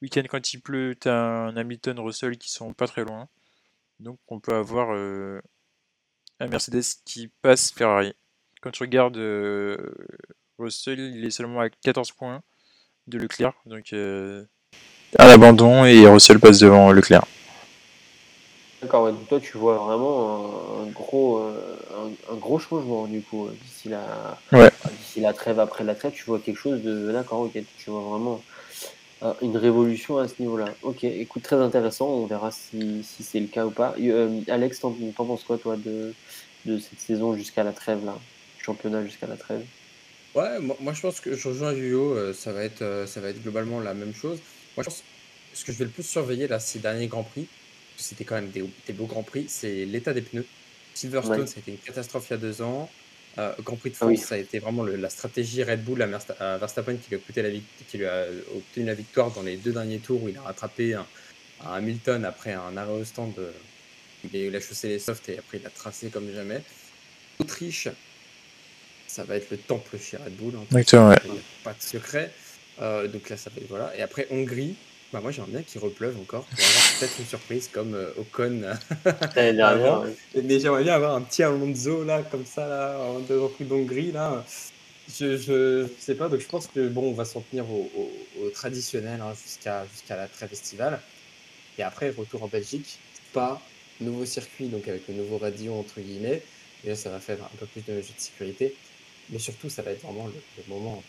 [0.00, 3.28] Week-end quand il pleut, tu as un Hamilton, Russell qui sont pas très loin.
[4.00, 5.40] Donc on peut avoir euh,
[6.40, 8.12] un Mercedes qui passe Ferrari.
[8.60, 9.76] Quand tu regardes euh,
[10.58, 12.42] Russell, il est seulement à 14 points
[13.06, 13.54] de Leclerc.
[13.66, 14.44] Donc euh,
[15.18, 17.26] un abandon et Russell passe devant Leclerc.
[18.82, 23.88] D'accord, donc toi tu vois vraiment un, gros, euh, un, gros changement du coup d'ici
[23.88, 24.36] la,
[24.90, 28.00] d'ici la trêve après la trêve, tu vois quelque chose de d'accord, ok, tu vois
[28.00, 28.42] vraiment
[29.22, 30.64] euh, une révolution à ce niveau-là.
[30.82, 33.94] Ok, écoute, très intéressant, on verra si, si c'est le cas ou pas.
[34.00, 36.12] Euh, Alex, t'en, penses quoi toi de,
[36.66, 38.18] de cette saison jusqu'à la trêve là,
[38.58, 39.64] championnat jusqu'à la trêve?
[40.34, 43.78] Ouais, moi, je pense que je rejoins Yuyo, ça va être ça va être globalement
[43.78, 44.40] la même chose.
[44.76, 45.04] Moi je pense
[45.54, 47.46] ce que je vais le plus surveiller là ces derniers grands prix
[48.02, 50.46] c'était quand même des, beaux Grands Prix, c'est l'état des pneus.
[50.94, 52.90] Silverstone, ça a été une catastrophe il y a deux ans.
[53.38, 56.58] Euh, Grand Prix de ah France, ça a été vraiment la stratégie Red Bull à,
[56.58, 57.48] Verstappen qui lui, a coûté la,
[57.88, 60.94] qui lui a obtenu la victoire dans les deux derniers tours où il a rattrapé
[60.94, 61.06] un,
[61.64, 63.32] Hamilton après un arrêt au stand.
[63.38, 63.52] Euh,
[64.34, 66.62] il a chaussé les softs et après il a tracé comme jamais.
[67.38, 67.88] Autriche,
[69.06, 70.54] ça va être le temple chez Red Bull.
[70.56, 70.66] Hein,
[71.64, 72.30] Pas de secret.
[72.80, 73.96] Euh, donc là, ça va être, voilà.
[73.96, 74.76] Et après Hongrie,
[75.12, 78.62] bah moi j'aimerais bien qu'il repleuve encore pour avoir peut-être une surprise comme euh, Ocon
[79.60, 80.04] avant.
[80.42, 84.44] Mais j'aimerais bien avoir un petit Alonso là comme ça là en repris d'Hongrie là.
[85.14, 87.90] Je, je, sais pas donc je pense que bon on va s'en tenir au,
[88.40, 90.98] au, traditionnel hein, jusqu'à jusqu'à la trêve estivale.
[91.76, 92.98] Et après retour en Belgique
[93.34, 93.60] pas
[94.00, 96.42] nouveau circuit donc avec le nouveau radio entre guillemets.
[96.84, 98.74] Et là ça va faire un peu plus de jeu de sécurité.
[99.28, 101.02] Mais surtout ça va être vraiment le, le moment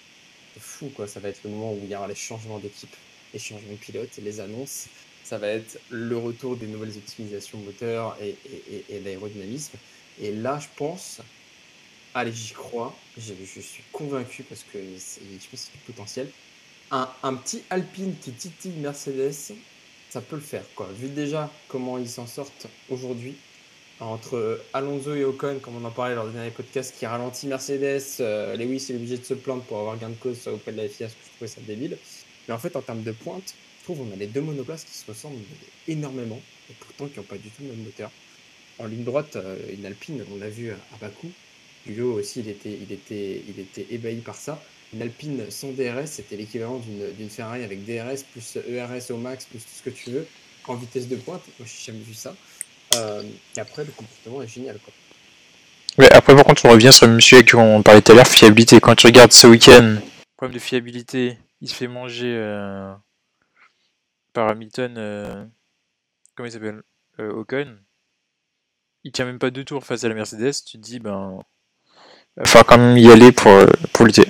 [0.60, 1.08] fou quoi.
[1.08, 2.94] Ça va être le moment où il y aura les changements d'équipe
[3.34, 4.88] les changements de pilote, les annonces.
[5.24, 9.78] Ça va être le retour des nouvelles optimisations moteur et, l'aérodynamisme.
[10.22, 11.22] Et là, je pense,
[12.14, 16.30] allez, j'y crois, je, suis convaincu parce que je pense c'est du potentiel.
[16.92, 19.56] Un, petit Alpine qui titille Mercedes,
[20.10, 20.64] ça peut le faire.
[20.76, 20.88] Quoi.
[20.96, 23.36] Vu déjà comment ils s'en sortent aujourd'hui,
[24.00, 28.04] entre Alonso et Ocon, comme on en parlait lors du dernier podcast, qui ralentit Mercedes,
[28.20, 30.88] euh, Lewis est obligé de se plaindre pour avoir gain de cause auprès de la
[30.88, 31.98] FIA, parce que je trouvais ça débile.
[32.48, 34.98] Mais en fait, en termes de pointe, je trouve qu'on a les deux monoplaces qui
[34.98, 35.36] se ressemblent
[35.88, 38.12] énormément, et pourtant qui n'ont pas du tout le même moteur.
[38.80, 41.32] En ligne droite, euh, une Alpine, on l'a vu à Bakou.
[41.86, 44.62] Duo aussi, il était, il, était, il était ébahi par ça.
[44.94, 46.82] Une Alpine sans DRS, c'était l'équivalent
[47.18, 50.28] d'une Ferrari avec DRS plus ERS au max, plus tout ce que tu veux,
[50.68, 51.42] en vitesse de pointe.
[51.60, 52.36] Moi, je n'ai jamais vu ça.
[52.96, 53.24] Euh,
[53.58, 54.78] et après, le comportement est génial.
[54.80, 54.94] Quoi.
[55.98, 58.28] Ouais, après, par contre, on revient sur le monsieur qui on parlait tout à l'heure,
[58.28, 58.80] fiabilité.
[58.80, 59.98] Quand tu regardes ce week-end,
[60.38, 62.94] problème de fiabilité, il se fait manger euh,
[64.34, 64.96] par Hamilton.
[64.98, 65.46] Euh,
[66.36, 66.84] comment il s'appelle
[67.20, 67.78] euh, Ocon.
[69.06, 70.52] Il tient même pas deux tours face à la Mercedes.
[70.66, 71.40] Tu te dis, ben.
[72.36, 73.52] Il va falloir quand même y aller pour,
[73.94, 74.28] pour lutter.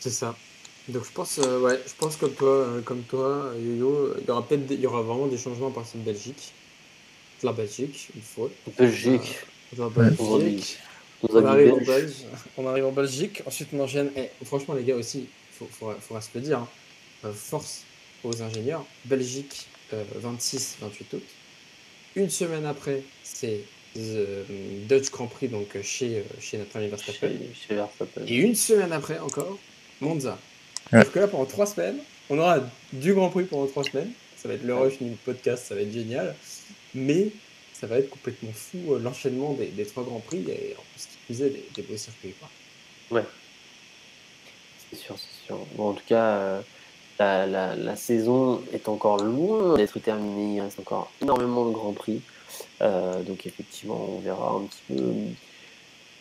[0.00, 0.34] C'est ça.
[0.88, 4.68] Donc je pense, ouais, je pense comme toi, comme toi, Yo-Yo, il y aura peut-être,
[4.70, 6.52] il y aura vraiment des changements à partir de Belgique,
[7.44, 8.50] la Belgique, il faut.
[8.76, 9.38] Belgique.
[9.78, 10.78] La Belgique.
[11.22, 12.26] On arrive, en Belgique.
[12.56, 13.42] on arrive en Belgique.
[13.46, 14.10] Ensuite, on enchaîne.
[14.16, 15.28] Eh, franchement, les gars aussi,
[15.60, 15.66] il
[16.00, 16.58] faudra, se le dire.
[16.58, 16.68] Hein.
[17.24, 17.84] Euh, force
[18.24, 18.84] aux ingénieurs.
[19.04, 21.22] Belgique, 26-28 euh, août.
[22.16, 23.60] Une semaine après, c'est
[23.94, 24.46] The
[24.88, 27.32] Dutch Grand Prix, donc chez, chez notre ami Verstappen.
[28.26, 29.58] Et une semaine après encore,
[30.00, 30.38] Monza.
[30.92, 31.04] Ouais.
[31.04, 31.98] que là, pendant trois semaines,
[32.28, 32.60] on aura
[32.92, 34.10] du Grand Prix pendant trois semaines.
[34.36, 36.34] Ça va être le rush du podcast, ça va être génial.
[36.94, 37.28] Mais
[37.72, 41.18] ça va être complètement fou euh, l'enchaînement des, trois Grands Prix et en ce qui
[41.28, 42.34] faisait des, des beaux circuits.
[42.38, 42.48] Quoi.
[43.18, 43.26] Ouais.
[44.94, 45.16] Sûr.
[45.76, 46.60] Bon, en tout cas, euh,
[47.18, 50.56] la, la, saison est encore loin d'être terminée.
[50.56, 52.20] Il reste encore énormément de Grands Prix.
[52.80, 55.02] Euh, donc effectivement, on verra un petit peu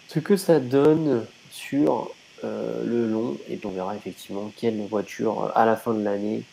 [0.08, 2.12] ce que ça donne sur
[2.44, 3.38] le long.
[3.50, 6.44] Et puis on verra effectivement quelle voiture à la fin de l'année,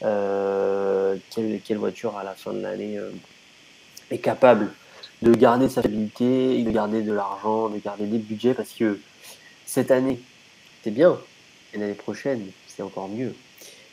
[0.00, 2.98] quelle, quelle, voiture à la fin de l'année
[4.10, 4.72] est capable
[5.22, 8.98] de garder sa stabilité, de garder de l'argent, de garder des budgets, parce que
[9.64, 10.20] cette année,
[10.82, 11.18] c'est bien,
[11.72, 13.34] et l'année prochaine, c'est encore mieux.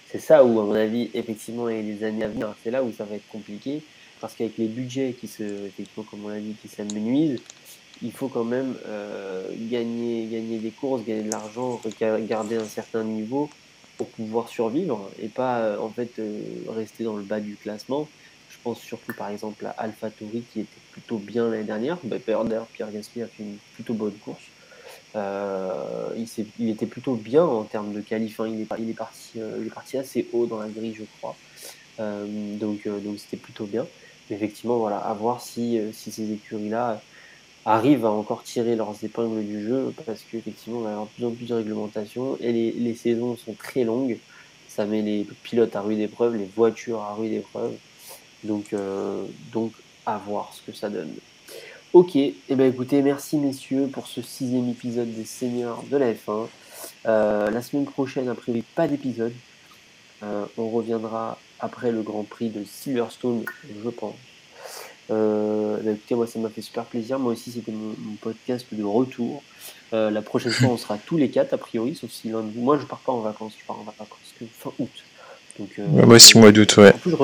[0.09, 2.91] C'est ça où, à mon avis, effectivement, et les années à venir, c'est là où
[2.91, 3.81] ça va être compliqué.
[4.21, 7.41] parce qu'avec les budgets qui se, effectivement, comme on l'a dit, qui s'amenuisent,
[8.01, 11.81] il faut quand même euh, gagner, gagner des courses, gagner de l'argent,
[12.27, 13.49] garder un certain niveau
[13.97, 18.07] pour pouvoir survivre et pas euh, en fait euh, rester dans le bas du classement.
[18.49, 21.97] Je pense surtout par exemple à AlphaTauri qui était plutôt bien l'année dernière.
[22.03, 24.43] Bah, d'ailleurs, Pierre Gasly a fait une plutôt bonne course.
[26.59, 28.39] Il, était plutôt bien en termes de qualif.
[28.39, 28.47] Hein.
[28.49, 31.35] Il, est, parti, assez haut dans la grille, je crois.
[31.99, 33.85] donc donc c'était plutôt bien.
[34.29, 37.01] Mais effectivement, voilà, à voir si, ces écuries-là
[37.65, 41.25] arrivent à encore tirer leurs épingles du jeu parce qu'effectivement, on va avoir de plus
[41.25, 44.17] en plus de réglementations et les, les, saisons sont très longues.
[44.67, 47.73] Ça met les pilotes à rude épreuve, les voitures à rude épreuve.
[48.43, 49.71] Donc, euh, donc,
[50.05, 51.13] à voir ce que ça donne.
[51.93, 56.11] Ok, et eh ben écoutez, merci messieurs pour ce sixième épisode des seniors de la
[56.11, 56.47] F1.
[57.05, 59.31] Euh, la semaine prochaine, a priori, pas d'épisode.
[60.23, 63.45] Euh, on reviendra après le Grand Prix de Silverstone,
[63.83, 64.15] je pense.
[65.11, 67.19] Euh, bah, écoutez, moi ça m'a fait super plaisir.
[67.19, 69.43] Moi aussi, c'était mon, podcast de retour.
[69.93, 72.51] Euh, la prochaine fois, on sera tous les quatre, a priori, sauf si l'un de
[72.51, 72.61] vous.
[72.61, 74.89] Moi, je pars pas en vacances, je pars en vacances que fin août.
[75.59, 76.91] Donc, euh, moi aussi, mois d'août, ouais.
[76.91, 77.17] En plus, je,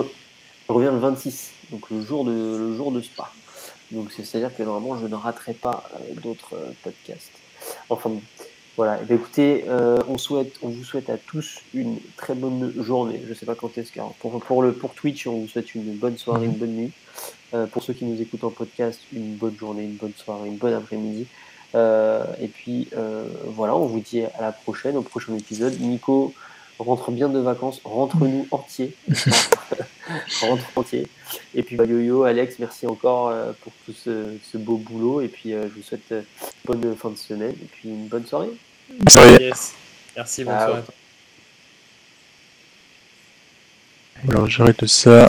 [0.67, 3.31] reviens le 26, donc le jour de, le jour de Spa.
[3.91, 5.89] Donc, c'est-à-dire que normalement, je ne raterai pas
[6.21, 7.31] d'autres podcasts.
[7.89, 8.11] Enfin,
[8.77, 9.65] voilà, et eh écoutez,
[10.07, 13.21] on, souhaite, on vous souhaite à tous une très bonne journée.
[13.27, 16.17] Je sais pas quand est-ce car pour, pour, pour Twitch, on vous souhaite une bonne
[16.17, 16.91] soirée, une bonne nuit.
[17.53, 20.57] Euh, pour ceux qui nous écoutent en podcast, une bonne journée, une bonne soirée, une
[20.57, 21.25] bonne après-midi.
[21.75, 25.79] Euh, et puis euh, voilà, on vous dit à la prochaine, au prochain épisode.
[25.79, 26.33] Nico
[26.77, 28.95] rentre bien de vacances, rentre-nous entier.
[30.41, 31.07] rentre entier.
[31.55, 35.21] Et puis bah, Yo-Yo, Alex, merci encore pour tout ce, beau boulot.
[35.21, 36.23] Et puis je vous souhaite une
[36.65, 38.51] bonne fin de semaine et puis une bonne soirée.
[40.15, 40.81] Merci, bonne soirée.
[44.27, 45.27] Alors j'arrête ça.